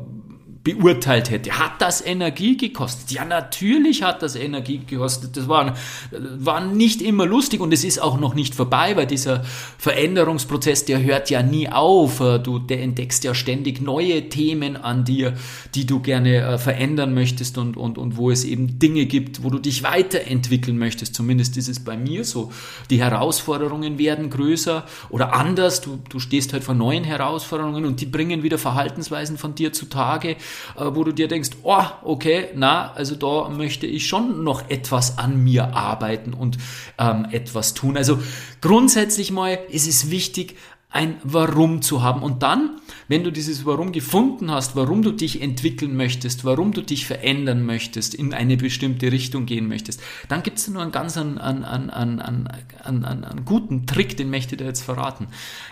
beurteilt 0.75 1.31
hätte. 1.31 1.59
Hat 1.59 1.81
das 1.81 2.05
Energie 2.05 2.57
gekostet? 2.57 3.11
Ja, 3.11 3.25
natürlich 3.25 4.03
hat 4.03 4.23
das 4.23 4.37
Energie 4.37 4.79
gekostet. 4.79 5.37
Das 5.37 5.49
war, 5.49 5.75
war 6.11 6.65
nicht 6.65 7.03
immer 7.03 7.27
lustig 7.27 7.61
und 7.61 7.73
es 7.73 7.85
ist 7.85 8.01
auch 8.01 8.19
noch 8.19 8.35
nicht 8.35 8.55
vorbei, 8.55 8.97
weil 8.97 9.07
dieser 9.07 9.45
Veränderungsprozess, 9.79 10.85
der 10.85 11.03
hört 11.03 11.31
ja 11.31 11.43
nie 11.43 11.69
auf. 11.69 12.19
Du 12.43 12.59
der 12.59 12.83
entdeckst 12.83 13.25
ja 13.25 13.35
ständig 13.35 13.81
neue 13.81 14.29
Themen 14.29 14.77
an 14.77 15.05
dir, 15.05 15.35
die 15.75 15.87
du 15.87 16.01
gerne 16.01 16.37
äh, 16.37 16.59
verändern 16.59 17.15
möchtest 17.15 17.59
und, 17.59 17.77
und, 17.77 17.99
und 17.99 18.17
wo 18.17 18.31
es 18.31 18.45
eben 18.45 18.79
Dinge 18.79 19.07
gibt, 19.07 19.43
wo 19.45 19.51
du 19.51 19.59
dich 19.59 19.83
weiterentwickeln 19.83 20.79
möchtest. 20.79 21.15
Zumindest 21.15 21.57
ist 21.57 21.69
es 21.69 21.81
bei 21.81 21.97
mir 21.97 22.25
so. 22.25 22.53
Die 22.91 23.01
Herausforderungen 23.01 23.99
werden 23.99 24.31
größer 24.31 24.85
oder 25.11 25.33
anders. 25.35 25.81
Du, 25.81 25.99
du 26.09 26.19
stehst 26.19 26.53
halt 26.53 26.65
vor 26.65 26.75
neuen 26.75 27.05
Herausforderungen 27.05 27.85
und 27.85 28.01
die 28.01 28.07
bringen 28.07 28.43
wieder 28.43 28.59
Verhaltensweisen 28.59 29.39
von 29.39 29.55
dir 29.55 29.73
zutage, 29.73 30.31
äh, 30.31 30.37
wo 30.77 31.05
du 31.05 31.13
dir 31.13 31.29
denkst, 31.29 31.51
oh, 31.63 31.85
okay, 32.03 32.49
na, 32.55 32.93
also 32.93 33.15
da 33.15 33.49
möchte 33.49 33.87
ich 33.87 34.07
schon 34.07 34.45
noch 34.45 34.69
etwas 34.71 35.19
an 35.19 35.43
mir 35.43 35.75
arbeiten 35.75 36.35
und 36.35 36.59
ähm, 36.99 37.27
etwas 37.31 37.75
tun. 37.75 37.97
Also 37.97 38.19
grundsätzlich 38.61 39.31
mal 39.31 39.59
ist 39.71 39.89
es 39.89 40.11
wichtig, 40.11 40.57
ein 40.91 41.17
Warum 41.23 41.83
zu 41.83 42.03
haben. 42.03 42.23
Und 42.23 42.43
dann, 42.43 42.81
wenn 43.09 43.23
du 43.23 43.31
dieses 43.31 43.67
Warum 43.67 43.93
gefunden 43.93 44.51
hast, 44.51 44.75
warum 44.75 45.03
du 45.03 45.13
dich 45.13 45.43
entwickeln 45.43 45.97
möchtest, 45.97 46.45
warum 46.45 46.73
du 46.73 46.81
dich 46.81 47.07
verändern 47.07 47.65
möchtest, 47.65 48.15
in 48.15 48.33
eine 48.33 48.57
bestimmte 48.57 49.13
Richtung 49.13 49.45
gehen 49.45 49.69
möchtest, 49.69 50.01
dann 50.29 50.43
gibt 50.43 50.59
es 50.59 50.69
nur 50.69 50.81
einen 50.81 50.93
ganz 50.93 51.19
an, 51.19 51.37
an, 51.37 51.65
an, 51.65 51.91
an, 51.91 52.21
an, 52.21 53.05
an, 53.05 53.25
an 53.25 53.45
guten 53.45 53.87
Trick, 53.87 54.17
den 54.17 54.31
möchte 54.31 54.55
ich 54.55 54.59
dir 54.59 54.67
jetzt 54.67 54.83
verraten. 54.83 55.29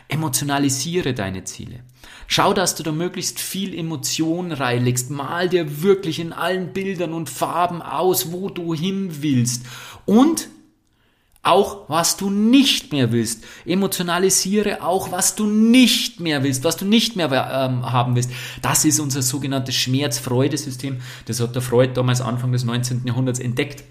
Emotionalisiere 0.09 1.14
deine 1.14 1.44
Ziele. 1.44 1.81
Schau, 2.26 2.52
dass 2.52 2.74
du 2.74 2.82
da 2.82 2.92
möglichst 2.92 3.40
viel 3.40 3.76
Emotion 3.76 4.52
reinlegst. 4.52 5.10
Mal 5.10 5.48
dir 5.48 5.82
wirklich 5.82 6.18
in 6.18 6.32
allen 6.32 6.72
Bildern 6.72 7.12
und 7.12 7.30
Farben 7.30 7.82
aus, 7.82 8.32
wo 8.32 8.48
du 8.48 8.74
hin 8.74 9.22
willst. 9.22 9.64
Und 10.04 10.48
auch 11.46 11.88
was 11.88 12.16
du 12.16 12.28
nicht 12.28 12.92
mehr 12.92 13.12
willst. 13.12 13.44
Emotionalisiere 13.64 14.82
auch, 14.82 15.12
was 15.12 15.36
du 15.36 15.46
nicht 15.46 16.18
mehr 16.18 16.42
willst, 16.42 16.64
was 16.64 16.76
du 16.76 16.84
nicht 16.84 17.14
mehr 17.14 17.30
ähm, 17.30 17.92
haben 17.92 18.16
willst. 18.16 18.32
Das 18.62 18.84
ist 18.84 18.98
unser 18.98 19.22
sogenanntes 19.22 19.76
Schmerz-Freude-System. 19.76 20.98
Das 21.26 21.40
hat 21.40 21.54
der 21.54 21.62
Freud 21.62 21.92
damals 21.94 22.20
Anfang 22.20 22.50
des 22.50 22.64
19. 22.64 23.02
Jahrhunderts 23.06 23.38
entdeckt 23.38 23.84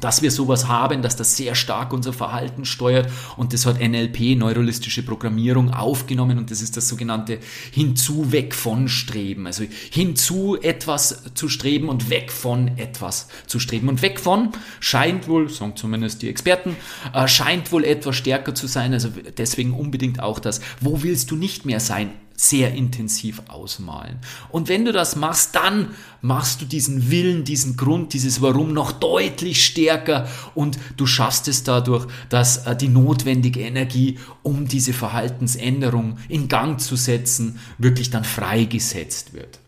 dass 0.00 0.22
wir 0.22 0.30
sowas 0.30 0.68
haben, 0.68 1.02
dass 1.02 1.16
das 1.16 1.36
sehr 1.36 1.54
stark 1.54 1.92
unser 1.92 2.14
Verhalten 2.14 2.64
steuert 2.64 3.10
und 3.36 3.52
das 3.52 3.66
hat 3.66 3.78
NLP, 3.78 4.36
neurolistische 4.38 5.02
Programmierung, 5.02 5.70
aufgenommen 5.74 6.38
und 6.38 6.50
das 6.50 6.62
ist 6.62 6.78
das 6.78 6.88
sogenannte 6.88 7.38
hinzu, 7.70 8.32
weg 8.32 8.54
von 8.54 8.88
Streben. 8.88 9.46
Also 9.46 9.64
hinzu 9.90 10.56
etwas 10.60 11.22
zu 11.34 11.50
streben 11.50 11.90
und 11.90 12.08
weg 12.08 12.32
von 12.32 12.78
etwas 12.78 13.28
zu 13.46 13.60
streben. 13.60 13.88
Und 13.88 14.00
weg 14.00 14.18
von 14.18 14.52
scheint 14.80 15.28
wohl, 15.28 15.50
sagen 15.50 15.76
zumindest 15.76 16.22
die 16.22 16.28
Experten, 16.28 16.76
äh, 17.12 17.28
scheint 17.28 17.70
wohl 17.70 17.84
etwas 17.84 18.16
stärker 18.16 18.54
zu 18.54 18.66
sein. 18.66 18.94
Also 18.94 19.10
deswegen 19.36 19.72
unbedingt 19.72 20.20
auch 20.20 20.38
das, 20.38 20.62
wo 20.80 21.02
willst 21.02 21.30
du 21.30 21.36
nicht 21.36 21.66
mehr 21.66 21.80
sein? 21.80 22.12
Sehr 22.36 22.74
intensiv 22.74 23.42
ausmalen. 23.48 24.18
Und 24.50 24.68
wenn 24.68 24.84
du 24.84 24.92
das 24.92 25.16
machst, 25.16 25.54
dann 25.54 25.90
machst 26.20 26.60
du 26.60 26.64
diesen 26.66 27.10
Willen, 27.10 27.44
diesen 27.44 27.76
Grund, 27.76 28.12
dieses 28.12 28.42
Warum 28.42 28.72
noch 28.72 28.92
deutlich 28.92 29.64
stärker 29.64 30.28
und 30.54 30.78
du 30.96 31.06
schaffst 31.06 31.48
es 31.48 31.64
dadurch, 31.64 32.06
dass 32.28 32.66
äh, 32.66 32.76
die 32.76 32.88
notwendige 32.88 33.60
Energie, 33.60 34.18
um 34.42 34.68
diese 34.68 34.92
Verhaltensänderung 34.92 36.18
in 36.28 36.48
Gang 36.48 36.80
zu 36.80 36.96
setzen, 36.96 37.58
wirklich 37.78 38.10
dann 38.10 38.24
freigesetzt 38.24 39.34
wird. 39.34 39.61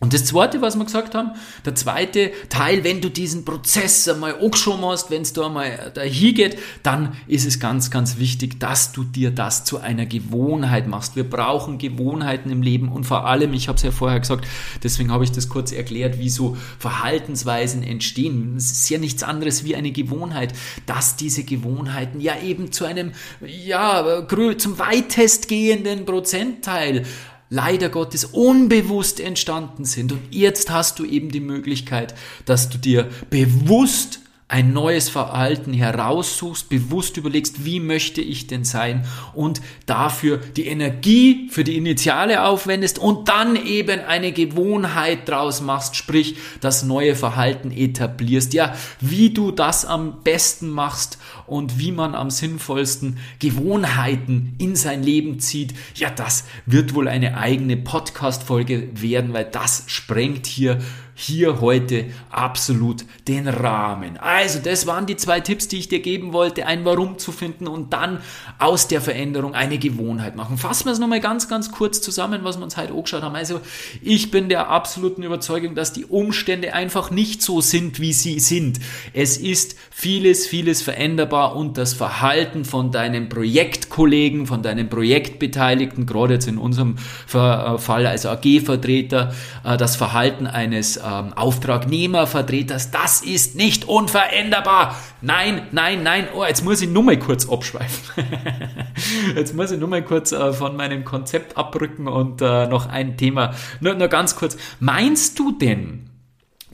Und 0.00 0.14
das 0.14 0.26
zweite, 0.26 0.62
was 0.62 0.76
wir 0.76 0.84
gesagt 0.84 1.16
haben, 1.16 1.32
der 1.64 1.74
zweite 1.74 2.30
Teil, 2.48 2.84
wenn 2.84 3.00
du 3.00 3.08
diesen 3.10 3.44
Prozess 3.44 4.08
einmal 4.08 4.36
angeschoben 4.40 4.84
hast, 4.84 5.10
wenn 5.10 5.22
es 5.22 5.32
da 5.32 5.46
einmal 5.46 5.90
dahin 5.92 6.34
geht, 6.34 6.58
dann 6.84 7.16
ist 7.26 7.44
es 7.44 7.58
ganz, 7.58 7.90
ganz 7.90 8.16
wichtig, 8.16 8.60
dass 8.60 8.92
du 8.92 9.02
dir 9.02 9.32
das 9.32 9.64
zu 9.64 9.80
einer 9.80 10.06
Gewohnheit 10.06 10.86
machst. 10.86 11.16
Wir 11.16 11.28
brauchen 11.28 11.78
Gewohnheiten 11.78 12.50
im 12.50 12.62
Leben 12.62 12.92
und 12.92 13.04
vor 13.04 13.26
allem, 13.26 13.52
ich 13.54 13.66
habe 13.66 13.76
es 13.76 13.82
ja 13.82 13.90
vorher 13.90 14.20
gesagt, 14.20 14.46
deswegen 14.84 15.10
habe 15.10 15.24
ich 15.24 15.32
das 15.32 15.48
kurz 15.48 15.72
erklärt, 15.72 16.20
wie 16.20 16.30
so 16.30 16.56
Verhaltensweisen 16.78 17.82
entstehen. 17.82 18.54
Es 18.56 18.70
ist 18.70 18.88
ja 18.90 18.98
nichts 18.98 19.24
anderes 19.24 19.64
wie 19.64 19.74
eine 19.74 19.90
Gewohnheit, 19.90 20.52
dass 20.86 21.16
diese 21.16 21.42
Gewohnheiten 21.42 22.20
ja 22.20 22.40
eben 22.40 22.70
zu 22.70 22.84
einem, 22.84 23.12
ja, 23.44 24.24
zum 24.58 24.78
weitestgehenden 24.78 26.04
Prozentteil 26.04 27.04
leider 27.50 27.88
Gottes 27.88 28.24
unbewusst 28.24 29.20
entstanden 29.20 29.84
sind. 29.84 30.12
Und 30.12 30.20
jetzt 30.30 30.70
hast 30.70 30.98
du 30.98 31.04
eben 31.04 31.30
die 31.30 31.40
Möglichkeit, 31.40 32.14
dass 32.44 32.68
du 32.68 32.78
dir 32.78 33.08
bewusst 33.30 34.20
ein 34.50 34.72
neues 34.72 35.10
Verhalten 35.10 35.74
heraussuchst, 35.74 36.70
bewusst 36.70 37.18
überlegst, 37.18 37.66
wie 37.66 37.80
möchte 37.80 38.22
ich 38.22 38.46
denn 38.46 38.64
sein 38.64 39.04
und 39.34 39.60
dafür 39.84 40.38
die 40.38 40.66
Energie 40.66 41.48
für 41.50 41.64
die 41.64 41.76
Initiale 41.76 42.42
aufwendest 42.42 42.98
und 42.98 43.28
dann 43.28 43.56
eben 43.56 44.00
eine 44.00 44.32
Gewohnheit 44.32 45.28
draus 45.28 45.60
machst, 45.60 45.96
sprich 45.96 46.36
das 46.62 46.82
neue 46.82 47.14
Verhalten 47.14 47.70
etablierst. 47.70 48.54
Ja, 48.54 48.74
wie 49.02 49.34
du 49.34 49.50
das 49.50 49.84
am 49.84 50.22
besten 50.24 50.70
machst 50.70 51.18
und 51.46 51.78
wie 51.78 51.92
man 51.92 52.14
am 52.14 52.30
sinnvollsten 52.30 53.18
Gewohnheiten 53.40 54.54
in 54.56 54.76
sein 54.76 55.02
Leben 55.02 55.40
zieht, 55.40 55.74
ja, 55.94 56.08
das 56.08 56.44
wird 56.64 56.94
wohl 56.94 57.08
eine 57.08 57.36
eigene 57.36 57.76
Podcast-Folge 57.76 58.88
werden, 58.94 59.34
weil 59.34 59.44
das 59.44 59.84
sprengt 59.88 60.46
hier 60.46 60.78
hier 61.20 61.60
heute 61.60 62.04
absolut 62.30 63.04
den 63.26 63.48
Rahmen. 63.48 64.18
Also, 64.18 64.60
das 64.60 64.86
waren 64.86 65.04
die 65.04 65.16
zwei 65.16 65.40
Tipps, 65.40 65.66
die 65.66 65.78
ich 65.78 65.88
dir 65.88 65.98
geben 65.98 66.32
wollte, 66.32 66.64
ein 66.64 66.84
Warum 66.84 67.18
zu 67.18 67.32
finden 67.32 67.66
und 67.66 67.92
dann 67.92 68.20
aus 68.60 68.86
der 68.86 69.00
Veränderung 69.00 69.52
eine 69.52 69.78
Gewohnheit 69.78 70.36
machen. 70.36 70.58
Fassen 70.58 70.84
wir 70.84 70.92
es 70.92 71.00
nochmal 71.00 71.18
ganz, 71.18 71.48
ganz 71.48 71.72
kurz 71.72 72.00
zusammen, 72.00 72.44
was 72.44 72.56
wir 72.58 72.62
uns 72.62 72.76
heute 72.76 72.92
angeschaut 72.92 73.22
haben. 73.22 73.34
Also, 73.34 73.60
ich 74.00 74.30
bin 74.30 74.48
der 74.48 74.68
absoluten 74.68 75.24
Überzeugung, 75.24 75.74
dass 75.74 75.92
die 75.92 76.04
Umstände 76.04 76.72
einfach 76.72 77.10
nicht 77.10 77.42
so 77.42 77.60
sind, 77.60 77.98
wie 77.98 78.12
sie 78.12 78.38
sind. 78.38 78.78
Es 79.12 79.38
ist 79.38 79.74
vieles, 79.90 80.46
vieles 80.46 80.82
veränderbar 80.82 81.56
und 81.56 81.78
das 81.78 81.94
Verhalten 81.94 82.64
von 82.64 82.92
deinen 82.92 83.28
Projektkollegen, 83.28 84.46
von 84.46 84.62
deinen 84.62 84.88
Projektbeteiligten, 84.88 86.06
gerade 86.06 86.34
jetzt 86.34 86.46
in 86.46 86.58
unserem 86.58 86.94
äh, 87.34 87.76
Fall 87.76 88.06
als 88.06 88.24
AG-Vertreter, 88.24 89.34
äh, 89.64 89.76
das 89.76 89.96
Verhalten 89.96 90.46
eines 90.46 90.96
ähm, 91.08 91.32
Auftragnehmervertreters, 91.32 92.90
das 92.90 93.22
ist 93.22 93.54
nicht 93.54 93.86
unveränderbar. 93.86 94.96
Nein, 95.20 95.66
nein, 95.72 96.02
nein. 96.02 96.28
Oh, 96.34 96.44
jetzt 96.44 96.64
muss 96.64 96.82
ich 96.82 96.88
nur 96.88 97.02
mal 97.02 97.18
kurz 97.18 97.48
abschweifen. 97.48 98.24
Jetzt 99.36 99.54
muss 99.54 99.70
ich 99.70 99.78
nur 99.78 99.88
mal 99.88 100.02
kurz 100.02 100.32
äh, 100.32 100.52
von 100.52 100.76
meinem 100.76 101.04
Konzept 101.04 101.56
abrücken 101.56 102.08
und 102.08 102.42
äh, 102.42 102.66
noch 102.66 102.88
ein 102.88 103.16
Thema, 103.16 103.54
nur, 103.80 103.94
nur 103.94 104.08
ganz 104.08 104.34
kurz. 104.34 104.56
Meinst 104.80 105.38
du 105.38 105.52
denn, 105.52 106.10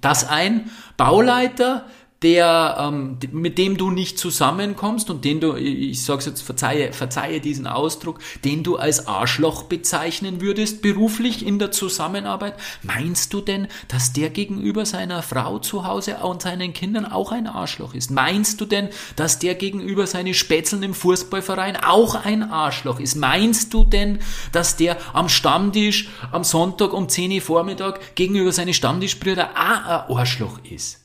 dass 0.01 0.29
ein 0.29 0.71
Bauleiter 0.97 1.87
der, 2.25 2.77
ähm, 2.81 3.19
mit 3.33 3.59
dem 3.59 3.77
du 3.77 3.91
nicht 3.91 4.19
zusammenkommst 4.19 5.11
und 5.11 5.27
den 5.27 5.41
du, 5.41 5.57
ich 5.57 6.03
sag's 6.03 6.25
jetzt, 6.25 6.41
verzeihe, 6.41 6.95
verzeihe 6.95 7.39
diesen 7.39 7.67
Ausdruck, 7.67 8.19
den 8.45 8.63
du 8.63 8.77
als 8.77 9.07
Arschloch 9.07 9.65
bezeichnen 9.65 10.41
würdest 10.41 10.81
beruflich 10.81 11.47
in 11.47 11.59
der 11.59 11.71
Zusammenarbeit, 11.71 12.55
meinst 12.83 13.35
du 13.35 13.43
denn, 13.43 13.69
dass 13.89 14.15
der 14.15 14.31
gegenüber 14.31 14.87
seiner 14.87 15.23
Frau 15.23 15.59
zu 15.59 15.87
Hause 15.87 16.17
und 16.17 16.41
seinen 16.41 16.73
Kindern 16.73 17.05
auch 17.05 17.31
ein 17.31 17.47
Arschloch 17.47 17.93
ist? 17.93 18.11
Meinst 18.11 18.59
du 18.59 18.65
denn, 18.65 18.89
dass 19.17 19.39
der 19.39 19.55
gegenüber 19.55 20.07
seine 20.07 20.33
Spätzeln 20.33 20.83
im 20.83 20.95
Fußballverein 20.95 21.77
auch 21.77 22.15
ein 22.15 22.43
Arschloch 22.43 23.01
ist? 23.01 23.17
Meinst 23.17 23.75
du 23.75 23.85
denn, 23.85 24.19
dass 24.51 24.77
der 24.77 24.97
am 25.13 25.29
Stammtisch 25.29 26.09
am 26.33 26.43
Sonntag 26.43 26.95
um 26.95 27.07
10 27.07 27.33
Uhr 27.33 27.41
Vormittag 27.43 28.15
gegenüber 28.15 28.51
seine 28.51 28.73
Stammtischbrüder 28.73 29.51
auch 29.51 30.09
ein 30.09 30.17
Arschloch 30.17 30.59
ist? 30.65 31.04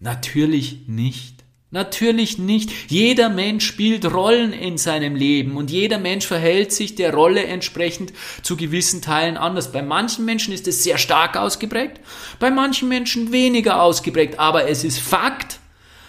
Natürlich 0.00 0.86
nicht. 0.86 1.38
Natürlich 1.70 2.38
nicht. 2.38 2.70
Jeder 2.90 3.28
Mensch 3.28 3.66
spielt 3.66 4.10
Rollen 4.10 4.54
in 4.54 4.78
seinem 4.78 5.14
Leben 5.14 5.56
und 5.58 5.70
jeder 5.70 5.98
Mensch 5.98 6.26
verhält 6.26 6.72
sich 6.72 6.94
der 6.94 7.12
Rolle 7.12 7.44
entsprechend 7.44 8.14
zu 8.42 8.56
gewissen 8.56 9.02
Teilen 9.02 9.36
anders. 9.36 9.70
Bei 9.70 9.82
manchen 9.82 10.24
Menschen 10.24 10.54
ist 10.54 10.66
es 10.66 10.82
sehr 10.82 10.96
stark 10.96 11.36
ausgeprägt, 11.36 12.00
bei 12.38 12.50
manchen 12.50 12.88
Menschen 12.88 13.32
weniger 13.32 13.82
ausgeprägt, 13.82 14.38
aber 14.38 14.66
es 14.70 14.82
ist 14.82 14.98
Fakt, 14.98 15.58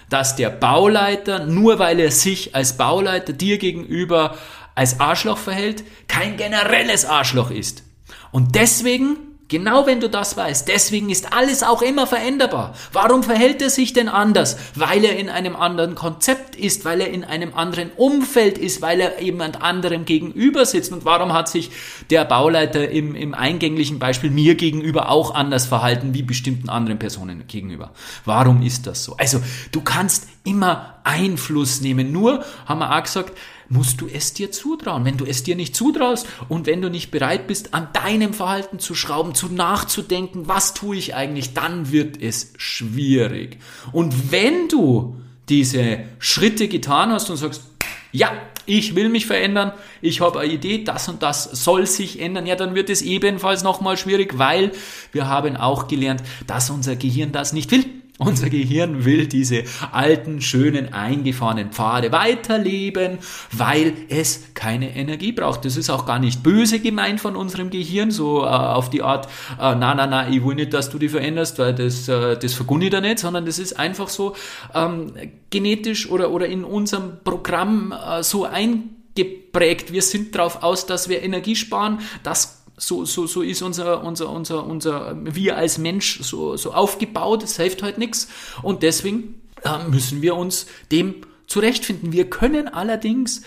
dass 0.09 0.37
der 0.37 0.49
Bauleiter, 0.49 1.45
nur 1.45 1.77
weil 1.77 1.99
er 1.99 2.11
sich 2.11 2.55
als 2.55 2.77
Bauleiter 2.77 3.33
dir 3.33 3.57
gegenüber 3.57 4.37
als 4.75 5.01
Arschloch 5.01 5.37
verhält, 5.37 5.83
kein 6.07 6.37
generelles 6.37 7.03
Arschloch 7.03 7.51
ist. 7.51 7.83
Und 8.31 8.55
deswegen 8.55 9.17
Genau 9.49 9.87
wenn 9.87 9.99
du 9.99 10.09
das 10.09 10.37
weißt. 10.37 10.67
Deswegen 10.67 11.09
ist 11.09 11.33
alles 11.33 11.63
auch 11.63 11.81
immer 11.81 12.05
veränderbar. 12.05 12.75
Warum 12.93 13.23
verhält 13.23 13.63
er 13.63 13.71
sich 13.71 13.93
denn 13.93 14.07
anders? 14.07 14.57
Weil 14.75 15.03
er 15.03 15.17
in 15.17 15.27
einem 15.27 15.55
anderen 15.55 15.95
Konzept 15.95 16.55
ist, 16.55 16.85
weil 16.85 17.01
er 17.01 17.09
in 17.09 17.23
einem 17.23 17.55
anderen 17.55 17.89
Umfeld 17.97 18.59
ist, 18.59 18.83
weil 18.83 19.01
er 19.01 19.19
jemand 19.21 19.63
anderem 19.63 20.05
gegenüber 20.05 20.67
sitzt. 20.67 20.91
Und 20.91 21.03
warum 21.03 21.33
hat 21.33 21.49
sich 21.49 21.71
der 22.11 22.25
Bauleiter 22.25 22.89
im, 22.89 23.15
im 23.15 23.33
eingänglichen 23.33 23.97
Beispiel 23.97 24.29
mir 24.29 24.53
gegenüber 24.53 25.09
auch 25.09 25.33
anders 25.33 25.65
verhalten 25.65 26.13
wie 26.13 26.21
bestimmten 26.21 26.69
anderen 26.69 26.99
Personen 26.99 27.45
gegenüber? 27.47 27.89
Warum 28.25 28.61
ist 28.61 28.85
das 28.85 29.03
so? 29.03 29.15
Also, 29.17 29.41
du 29.71 29.81
kannst 29.81 30.27
immer 30.49 30.95
Einfluss 31.03 31.81
nehmen. 31.81 32.11
Nur, 32.11 32.43
haben 32.65 32.79
wir 32.79 32.95
auch 32.95 33.03
gesagt, 33.03 33.37
musst 33.69 34.01
du 34.01 34.07
es 34.07 34.33
dir 34.33 34.51
zutrauen. 34.51 35.05
Wenn 35.05 35.17
du 35.17 35.25
es 35.25 35.43
dir 35.43 35.55
nicht 35.55 35.75
zutraust 35.75 36.27
und 36.49 36.65
wenn 36.65 36.81
du 36.81 36.89
nicht 36.89 37.11
bereit 37.11 37.47
bist, 37.47 37.73
an 37.73 37.87
deinem 37.93 38.33
Verhalten 38.33 38.79
zu 38.79 38.95
schrauben, 38.95 39.35
zu 39.35 39.47
nachzudenken, 39.47 40.47
was 40.47 40.73
tue 40.73 40.97
ich 40.97 41.15
eigentlich, 41.15 41.53
dann 41.53 41.91
wird 41.91 42.21
es 42.21 42.53
schwierig. 42.57 43.59
Und 43.91 44.31
wenn 44.31 44.67
du 44.67 45.17
diese 45.47 45.99
Schritte 46.19 46.67
getan 46.67 47.11
hast 47.11 47.29
und 47.29 47.37
sagst, 47.37 47.63
ja, 48.11 48.31
ich 48.65 48.95
will 48.95 49.09
mich 49.09 49.25
verändern, 49.25 49.71
ich 50.01 50.21
habe 50.21 50.39
eine 50.39 50.51
Idee, 50.51 50.83
das 50.83 51.09
und 51.09 51.23
das 51.23 51.43
soll 51.43 51.85
sich 51.85 52.19
ändern, 52.21 52.45
ja, 52.45 52.55
dann 52.55 52.75
wird 52.75 52.89
es 52.89 53.01
ebenfalls 53.01 53.63
nochmal 53.63 53.97
schwierig, 53.97 54.37
weil 54.37 54.71
wir 55.11 55.27
haben 55.27 55.57
auch 55.57 55.87
gelernt, 55.87 56.23
dass 56.47 56.69
unser 56.69 56.95
Gehirn 56.95 57.31
das 57.31 57.53
nicht 57.53 57.71
will. 57.71 57.85
Unser 58.19 58.49
Gehirn 58.49 59.05
will 59.05 59.27
diese 59.27 59.63
alten, 59.93 60.41
schönen, 60.41 60.93
eingefahrenen 60.93 61.71
Pfade 61.71 62.11
weiterleben, 62.11 63.19
weil 63.53 63.93
es 64.09 64.53
keine 64.53 64.93
Energie 64.93 65.31
braucht. 65.31 65.63
Das 65.63 65.77
ist 65.77 65.89
auch 65.89 66.05
gar 66.05 66.19
nicht 66.19 66.43
böse 66.43 66.81
gemeint 66.81 67.21
von 67.21 67.37
unserem 67.37 67.69
Gehirn, 67.69 68.11
so 68.11 68.43
äh, 68.43 68.47
auf 68.47 68.89
die 68.89 69.03
Art, 69.03 69.27
äh, 69.57 69.73
na, 69.73 69.95
na, 69.95 70.05
na, 70.05 70.29
ich 70.29 70.43
will 70.43 70.55
nicht, 70.55 70.73
dass 70.73 70.89
du 70.89 70.99
dich 70.99 71.11
veränderst, 71.11 71.59
weil 71.59 71.73
das, 71.73 72.09
äh, 72.09 72.37
das 72.37 72.53
vergunne 72.53 72.85
ich 72.85 72.91
da 72.91 72.99
nicht, 72.99 73.19
sondern 73.19 73.45
das 73.45 73.57
ist 73.57 73.79
einfach 73.79 74.09
so 74.09 74.35
ähm, 74.75 75.13
genetisch 75.49 76.11
oder, 76.11 76.31
oder 76.31 76.47
in 76.47 76.65
unserem 76.65 77.23
Programm 77.23 77.93
äh, 77.93 78.21
so 78.21 78.43
eingeprägt. 78.43 79.93
Wir 79.93 80.01
sind 80.01 80.35
darauf 80.35 80.61
aus, 80.61 80.85
dass 80.85 81.07
wir 81.07 81.23
Energie 81.23 81.55
sparen. 81.55 81.99
Das 82.23 82.58
so, 82.79 83.05
so, 83.05 83.27
so 83.27 83.41
ist 83.41 83.61
unser, 83.61 84.03
unser, 84.03 84.29
unser, 84.29 84.65
unser, 84.65 85.15
wir 85.21 85.57
als 85.57 85.77
Mensch 85.77 86.19
so, 86.21 86.57
so 86.57 86.73
aufgebaut, 86.73 87.43
es 87.43 87.57
hilft 87.57 87.83
halt 87.83 87.97
nichts. 87.97 88.27
Und 88.63 88.83
deswegen 88.83 89.41
äh, 89.63 89.87
müssen 89.89 90.21
wir 90.21 90.35
uns 90.35 90.65
dem 90.91 91.15
zurechtfinden. 91.47 92.11
Wir 92.13 92.29
können 92.29 92.67
allerdings 92.67 93.41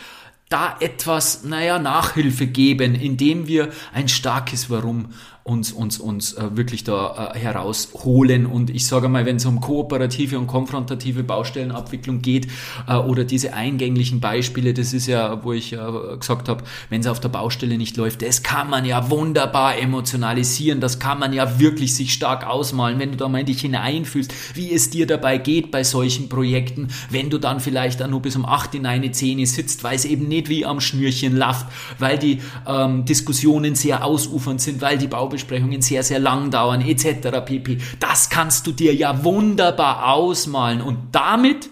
da 0.48 0.76
etwas, 0.80 1.44
naja, 1.44 1.78
Nachhilfe 1.78 2.46
geben, 2.46 2.94
indem 2.94 3.46
wir 3.46 3.70
ein 3.94 4.08
starkes 4.08 4.68
Warum 4.68 5.14
uns, 5.44 5.72
uns, 5.72 5.98
uns 5.98 6.34
äh, 6.34 6.56
wirklich 6.56 6.84
da 6.84 7.32
äh, 7.34 7.38
herausholen. 7.38 8.46
Und 8.46 8.70
ich 8.70 8.86
sage 8.86 9.08
mal, 9.08 9.26
wenn 9.26 9.36
es 9.36 9.46
um 9.46 9.60
kooperative 9.60 10.38
und 10.38 10.46
konfrontative 10.46 11.24
Baustellenabwicklung 11.24 12.22
geht 12.22 12.46
äh, 12.86 12.94
oder 12.94 13.24
diese 13.24 13.52
eingänglichen 13.52 14.20
Beispiele, 14.20 14.72
das 14.72 14.92
ist 14.92 15.08
ja, 15.08 15.42
wo 15.42 15.52
ich 15.52 15.72
äh, 15.72 15.78
gesagt 16.16 16.48
habe, 16.48 16.62
wenn 16.90 17.00
es 17.00 17.08
auf 17.08 17.18
der 17.18 17.28
Baustelle 17.28 17.76
nicht 17.76 17.96
läuft, 17.96 18.22
das 18.22 18.44
kann 18.44 18.70
man 18.70 18.84
ja 18.84 19.10
wunderbar 19.10 19.78
emotionalisieren, 19.78 20.80
das 20.80 21.00
kann 21.00 21.18
man 21.18 21.32
ja 21.32 21.58
wirklich 21.58 21.94
sich 21.94 22.12
stark 22.12 22.46
ausmalen, 22.46 23.00
wenn 23.00 23.10
du 23.10 23.16
da 23.16 23.28
mal 23.28 23.40
in 23.40 23.46
dich 23.46 23.62
hineinfühlst, 23.62 24.32
wie 24.54 24.72
es 24.72 24.90
dir 24.90 25.08
dabei 25.08 25.38
geht 25.38 25.72
bei 25.72 25.82
solchen 25.82 26.28
Projekten, 26.28 26.88
wenn 27.10 27.30
du 27.30 27.38
dann 27.38 27.58
vielleicht 27.58 28.00
auch 28.00 28.08
nur 28.08 28.22
bis 28.22 28.36
um 28.36 28.46
8 28.46 28.76
in 28.76 28.86
eine 28.86 29.10
Zähne 29.10 29.46
sitzt, 29.46 29.82
weil 29.82 29.96
es 29.96 30.04
eben 30.04 30.28
nicht 30.28 30.48
wie 30.48 30.64
am 30.64 30.80
Schnürchen 30.80 31.36
lafft, 31.36 31.66
weil 31.98 32.16
die 32.16 32.40
ähm, 32.64 33.04
Diskussionen 33.04 33.74
sehr 33.74 34.04
ausufernd 34.04 34.60
sind, 34.60 34.80
weil 34.80 34.98
die 34.98 35.08
Bau 35.08 35.31
Vorbesprechungen 35.32 35.80
sehr, 35.80 36.02
sehr 36.02 36.18
lang 36.18 36.50
dauern, 36.50 36.82
etc. 36.82 37.40
pp. 37.44 37.78
Das 37.98 38.28
kannst 38.28 38.66
du 38.66 38.72
dir 38.72 38.94
ja 38.94 39.24
wunderbar 39.24 40.12
ausmalen 40.12 40.82
und 40.82 40.98
damit 41.12 41.70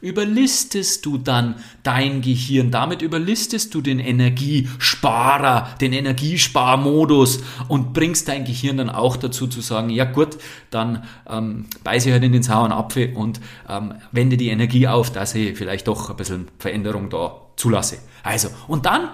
überlistest 0.00 1.04
du 1.04 1.18
dann 1.18 1.56
dein 1.82 2.22
Gehirn, 2.22 2.70
damit 2.70 3.02
überlistest 3.02 3.74
du 3.74 3.82
den 3.82 4.00
Energiesparer, 4.00 5.74
den 5.80 5.92
Energiesparmodus 5.92 7.42
und 7.68 7.92
bringst 7.92 8.28
dein 8.28 8.44
Gehirn 8.44 8.78
dann 8.78 8.90
auch 8.90 9.16
dazu 9.16 9.46
zu 9.46 9.60
sagen, 9.60 9.90
ja 9.90 10.04
gut, 10.04 10.38
dann 10.70 11.04
ähm, 11.28 11.66
beiße 11.84 12.10
halt 12.10 12.24
in 12.24 12.32
den 12.32 12.42
sauren 12.42 12.72
Apfel 12.72 13.12
und 13.14 13.40
ähm, 13.68 13.94
wende 14.10 14.38
die 14.38 14.48
Energie 14.48 14.88
auf, 14.88 15.12
dass 15.12 15.34
ich 15.34 15.56
vielleicht 15.56 15.86
doch 15.86 16.08
ein 16.08 16.16
bisschen 16.16 16.48
Veränderung 16.58 17.10
da 17.10 17.42
zulasse. 17.56 17.98
Also, 18.24 18.48
und 18.66 18.86
dann 18.86 19.08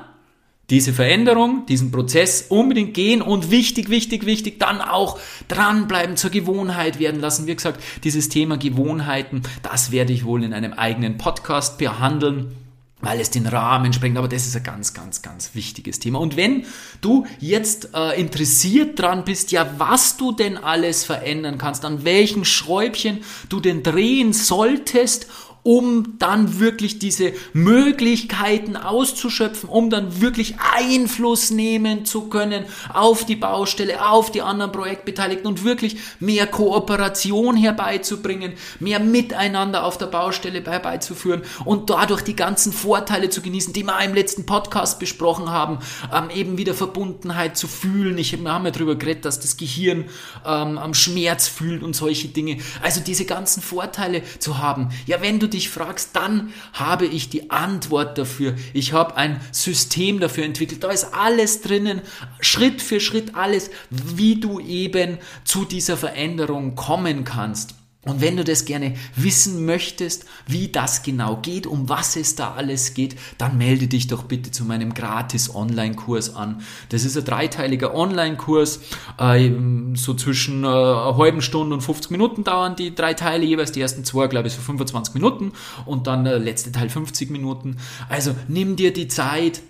diese 0.70 0.92
Veränderung, 0.92 1.64
diesen 1.66 1.90
Prozess 1.90 2.46
unbedingt 2.48 2.92
gehen 2.92 3.22
und 3.22 3.50
wichtig, 3.50 3.88
wichtig, 3.88 4.26
wichtig, 4.26 4.59
dann 4.59 4.81
auch 4.81 5.18
dranbleiben, 5.48 6.16
zur 6.16 6.31
Gewohnheit 6.31 6.98
werden 6.98 7.20
lassen. 7.20 7.46
Wie 7.46 7.57
gesagt, 7.57 7.83
dieses 8.04 8.28
Thema 8.28 8.59
Gewohnheiten, 8.59 9.42
das 9.62 9.92
werde 9.92 10.12
ich 10.12 10.24
wohl 10.24 10.44
in 10.44 10.52
einem 10.52 10.74
eigenen 10.74 11.16
Podcast 11.16 11.78
behandeln 11.78 12.52
weil 13.00 13.20
es 13.20 13.31
den 13.31 13.46
Rahmen 13.46 13.92
sprengt, 13.92 14.18
aber 14.18 14.28
das 14.28 14.46
ist 14.46 14.57
ein 14.57 14.62
ganz, 14.64 14.92
ganz, 14.92 15.22
ganz 15.22 15.54
wichtiges 15.54 16.00
Thema. 16.00 16.18
Und 16.18 16.37
wenn 16.37 16.64
du 17.00 17.26
jetzt 17.38 17.90
äh, 17.94 18.20
interessiert 18.20 18.98
dran 18.98 19.24
bist, 19.24 19.52
ja, 19.52 19.70
was 19.78 20.16
du 20.16 20.33
denn 20.33 20.57
alles 20.57 21.04
verändern 21.04 21.59
kannst, 21.59 21.85
an 21.85 22.04
welchen 22.04 22.44
Schräubchen 22.44 23.20
du 23.48 23.61
denn 23.61 23.83
drehen 23.85 24.33
solltest, 24.33 25.28
um 25.62 26.18
dann 26.18 26.60
wirklich 26.60 26.98
diese 26.98 27.32
Möglichkeiten 27.52 28.76
auszuschöpfen, 28.76 29.68
um 29.68 29.90
dann 29.90 30.20
wirklich 30.20 30.56
Einfluss 30.76 31.50
nehmen 31.50 32.04
zu 32.04 32.28
können 32.28 32.64
auf 32.92 33.26
die 33.26 33.36
Baustelle, 33.36 34.06
auf 34.08 34.30
die 34.30 34.42
anderen 34.42 34.72
Projektbeteiligten 34.72 35.46
und 35.46 35.64
wirklich 35.64 35.96
mehr 36.20 36.46
Kooperation 36.46 37.56
herbeizubringen, 37.56 38.54
mehr 38.80 39.00
Miteinander 39.00 39.84
auf 39.84 39.98
der 39.98 40.06
Baustelle 40.06 40.62
herbeizuführen 40.62 41.42
und 41.64 41.90
dadurch 41.90 42.22
die 42.22 42.36
ganzen 42.36 42.72
Vorteile 42.72 43.30
zu 43.30 43.42
genießen, 43.42 43.72
die 43.72 43.84
wir 43.84 43.98
im 44.00 44.14
letzten 44.14 44.46
Podcast 44.46 44.98
besprochen 44.98 45.50
haben, 45.50 45.78
ähm, 46.14 46.30
eben 46.30 46.58
wieder 46.58 46.74
Verbundenheit 46.74 47.56
zu 47.56 47.68
fühlen. 47.68 48.16
Ich, 48.18 48.38
wir 48.38 48.52
haben 48.52 48.64
darüber 48.64 48.96
geredet, 48.96 49.24
dass 49.24 49.40
das 49.40 49.56
Gehirn 49.56 50.04
ähm, 50.46 50.78
am 50.78 50.94
Schmerz 50.94 51.48
fühlt 51.48 51.82
und 51.82 51.94
solche 51.94 52.28
Dinge. 52.28 52.58
Also 52.82 53.00
diese 53.00 53.24
ganzen 53.24 53.62
Vorteile 53.62 54.22
zu 54.38 54.58
haben. 54.58 54.90
Ja, 55.06 55.20
wenn 55.20 55.38
du 55.38 55.47
dich 55.48 55.70
fragst, 55.70 56.11
dann 56.14 56.52
habe 56.72 57.06
ich 57.06 57.28
die 57.28 57.50
Antwort 57.50 58.18
dafür. 58.18 58.54
Ich 58.72 58.92
habe 58.92 59.16
ein 59.16 59.40
System 59.52 60.20
dafür 60.20 60.44
entwickelt. 60.44 60.84
Da 60.84 60.90
ist 60.90 61.14
alles 61.14 61.62
drinnen, 61.62 62.02
Schritt 62.40 62.82
für 62.82 63.00
Schritt 63.00 63.34
alles, 63.34 63.70
wie 63.90 64.40
du 64.40 64.61
eben 64.61 65.18
zu 65.44 65.64
dieser 65.64 65.96
Veränderung 65.96 66.74
kommen 66.74 67.24
kannst. 67.24 67.77
Und 68.04 68.20
wenn 68.20 68.37
du 68.37 68.44
das 68.44 68.64
gerne 68.64 68.94
wissen 69.16 69.66
möchtest, 69.66 70.24
wie 70.46 70.68
das 70.68 71.02
genau 71.02 71.38
geht, 71.42 71.66
um 71.66 71.88
was 71.88 72.14
es 72.14 72.37
da 72.37 72.54
alles 72.54 72.94
geht, 72.94 73.16
dann 73.38 73.58
melde 73.58 73.88
dich 73.88 74.06
doch 74.06 74.22
bitte 74.22 74.52
zu 74.52 74.64
meinem 74.64 74.94
gratis 74.94 75.52
Online-Kurs 75.52 76.37
an. 76.37 76.62
Das 76.90 77.04
ist 77.04 77.18
ein 77.18 77.24
dreiteiliger 77.24 77.94
Online-Kurs, 77.94 78.80
äh, 79.18 79.50
so 79.94 80.14
zwischen 80.14 80.62
äh, 80.62 80.68
einer 80.68 81.16
halben 81.18 81.42
Stunde 81.42 81.74
und 81.74 81.80
50 81.80 82.12
Minuten 82.12 82.44
dauern 82.44 82.76
die 82.76 82.94
drei 82.94 83.14
Teile, 83.14 83.44
jeweils 83.44 83.72
die 83.72 83.80
ersten 83.80 84.04
zwei, 84.04 84.28
glaube 84.28 84.46
ich, 84.46 84.54
so 84.54 84.61
25 84.61 85.14
Minuten 85.14 85.52
und 85.84 86.06
dann 86.06 86.24
der 86.24 86.38
letzte 86.38 86.70
Teil 86.70 86.90
50 86.90 87.30
Minuten. 87.30 87.78
Also 88.08 88.32
nimm 88.46 88.76
dir 88.76 88.92
die 88.92 89.08
Zeit, 89.08 89.61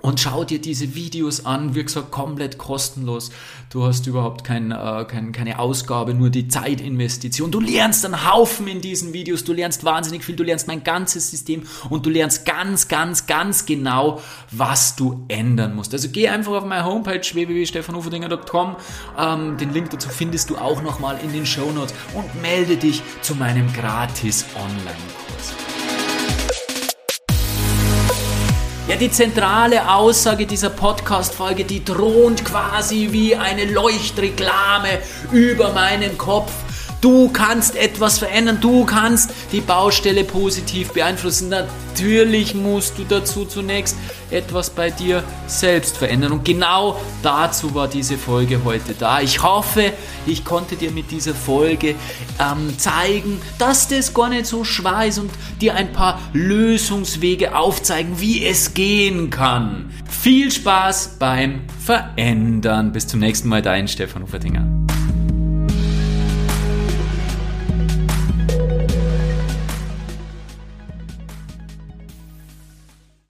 und 0.00 0.20
schau 0.20 0.44
dir 0.44 0.60
diese 0.60 0.94
Videos 0.94 1.44
an, 1.44 1.74
wie 1.74 1.82
gesagt, 1.82 2.10
komplett 2.10 2.56
kostenlos. 2.56 3.30
Du 3.70 3.84
hast 3.84 4.06
überhaupt 4.06 4.44
kein, 4.44 4.70
äh, 4.70 5.04
kein, 5.08 5.32
keine 5.32 5.58
Ausgabe, 5.58 6.14
nur 6.14 6.30
die 6.30 6.48
Zeitinvestition. 6.48 7.50
Du 7.50 7.60
lernst 7.60 8.04
einen 8.04 8.30
Haufen 8.30 8.68
in 8.68 8.80
diesen 8.80 9.12
Videos, 9.12 9.44
du 9.44 9.52
lernst 9.52 9.84
wahnsinnig 9.84 10.24
viel, 10.24 10.36
du 10.36 10.44
lernst 10.44 10.68
mein 10.68 10.84
ganzes 10.84 11.30
System 11.30 11.62
und 11.90 12.06
du 12.06 12.10
lernst 12.10 12.46
ganz, 12.46 12.88
ganz, 12.88 13.26
ganz 13.26 13.66
genau, 13.66 14.20
was 14.50 14.96
du 14.96 15.24
ändern 15.28 15.74
musst. 15.74 15.92
Also 15.92 16.08
geh 16.10 16.28
einfach 16.28 16.52
auf 16.52 16.64
meine 16.64 16.84
Homepage 16.84 17.20
www.stefanhoferdinger.com. 17.20 18.76
Ähm, 19.18 19.56
den 19.58 19.72
Link 19.72 19.90
dazu 19.90 20.08
findest 20.08 20.50
du 20.50 20.56
auch 20.56 20.82
nochmal 20.82 21.18
in 21.22 21.32
den 21.32 21.44
Show 21.44 21.70
Notes 21.72 21.94
und 22.14 22.40
melde 22.40 22.76
dich 22.76 23.02
zu 23.22 23.34
meinem 23.34 23.72
gratis 23.72 24.44
Online-Kurs. 24.54 25.77
Ja, 28.88 28.96
die 28.96 29.10
zentrale 29.10 29.86
Aussage 29.92 30.46
dieser 30.46 30.70
Podcast-Folge, 30.70 31.64
die 31.64 31.84
thront 31.84 32.42
quasi 32.42 33.08
wie 33.10 33.36
eine 33.36 33.66
Leuchtreklame 33.66 35.00
über 35.30 35.74
meinen 35.74 36.16
Kopf. 36.16 36.50
Du 37.02 37.28
kannst 37.28 37.76
etwas 37.76 38.18
verändern, 38.18 38.62
du 38.62 38.86
kannst 38.86 39.30
die 39.52 39.60
Baustelle 39.60 40.24
positiv 40.24 40.94
beeinflussen. 40.94 41.52
Natürlich 41.98 42.54
musst 42.54 42.96
du 42.96 43.02
dazu 43.02 43.44
zunächst 43.44 43.96
etwas 44.30 44.70
bei 44.70 44.90
dir 44.90 45.24
selbst 45.48 45.96
verändern. 45.96 46.30
Und 46.30 46.44
genau 46.44 47.00
dazu 47.24 47.74
war 47.74 47.88
diese 47.88 48.16
Folge 48.16 48.60
heute 48.62 48.94
da. 48.96 49.20
Ich 49.20 49.42
hoffe, 49.42 49.92
ich 50.24 50.44
konnte 50.44 50.76
dir 50.76 50.92
mit 50.92 51.10
dieser 51.10 51.34
Folge 51.34 51.96
ähm, 52.38 52.78
zeigen, 52.78 53.40
dass 53.58 53.88
das 53.88 54.14
gar 54.14 54.28
nicht 54.28 54.46
so 54.46 54.62
schwer 54.62 55.06
ist 55.06 55.18
und 55.18 55.32
dir 55.60 55.74
ein 55.74 55.92
paar 55.92 56.20
Lösungswege 56.32 57.56
aufzeigen, 57.56 58.20
wie 58.20 58.46
es 58.46 58.74
gehen 58.74 59.30
kann. 59.30 59.90
Viel 60.08 60.52
Spaß 60.52 61.16
beim 61.18 61.62
Verändern. 61.84 62.92
Bis 62.92 63.08
zum 63.08 63.18
nächsten 63.18 63.48
Mal, 63.48 63.60
dein 63.60 63.88
Stefan 63.88 64.22
Uferdinger. 64.22 64.68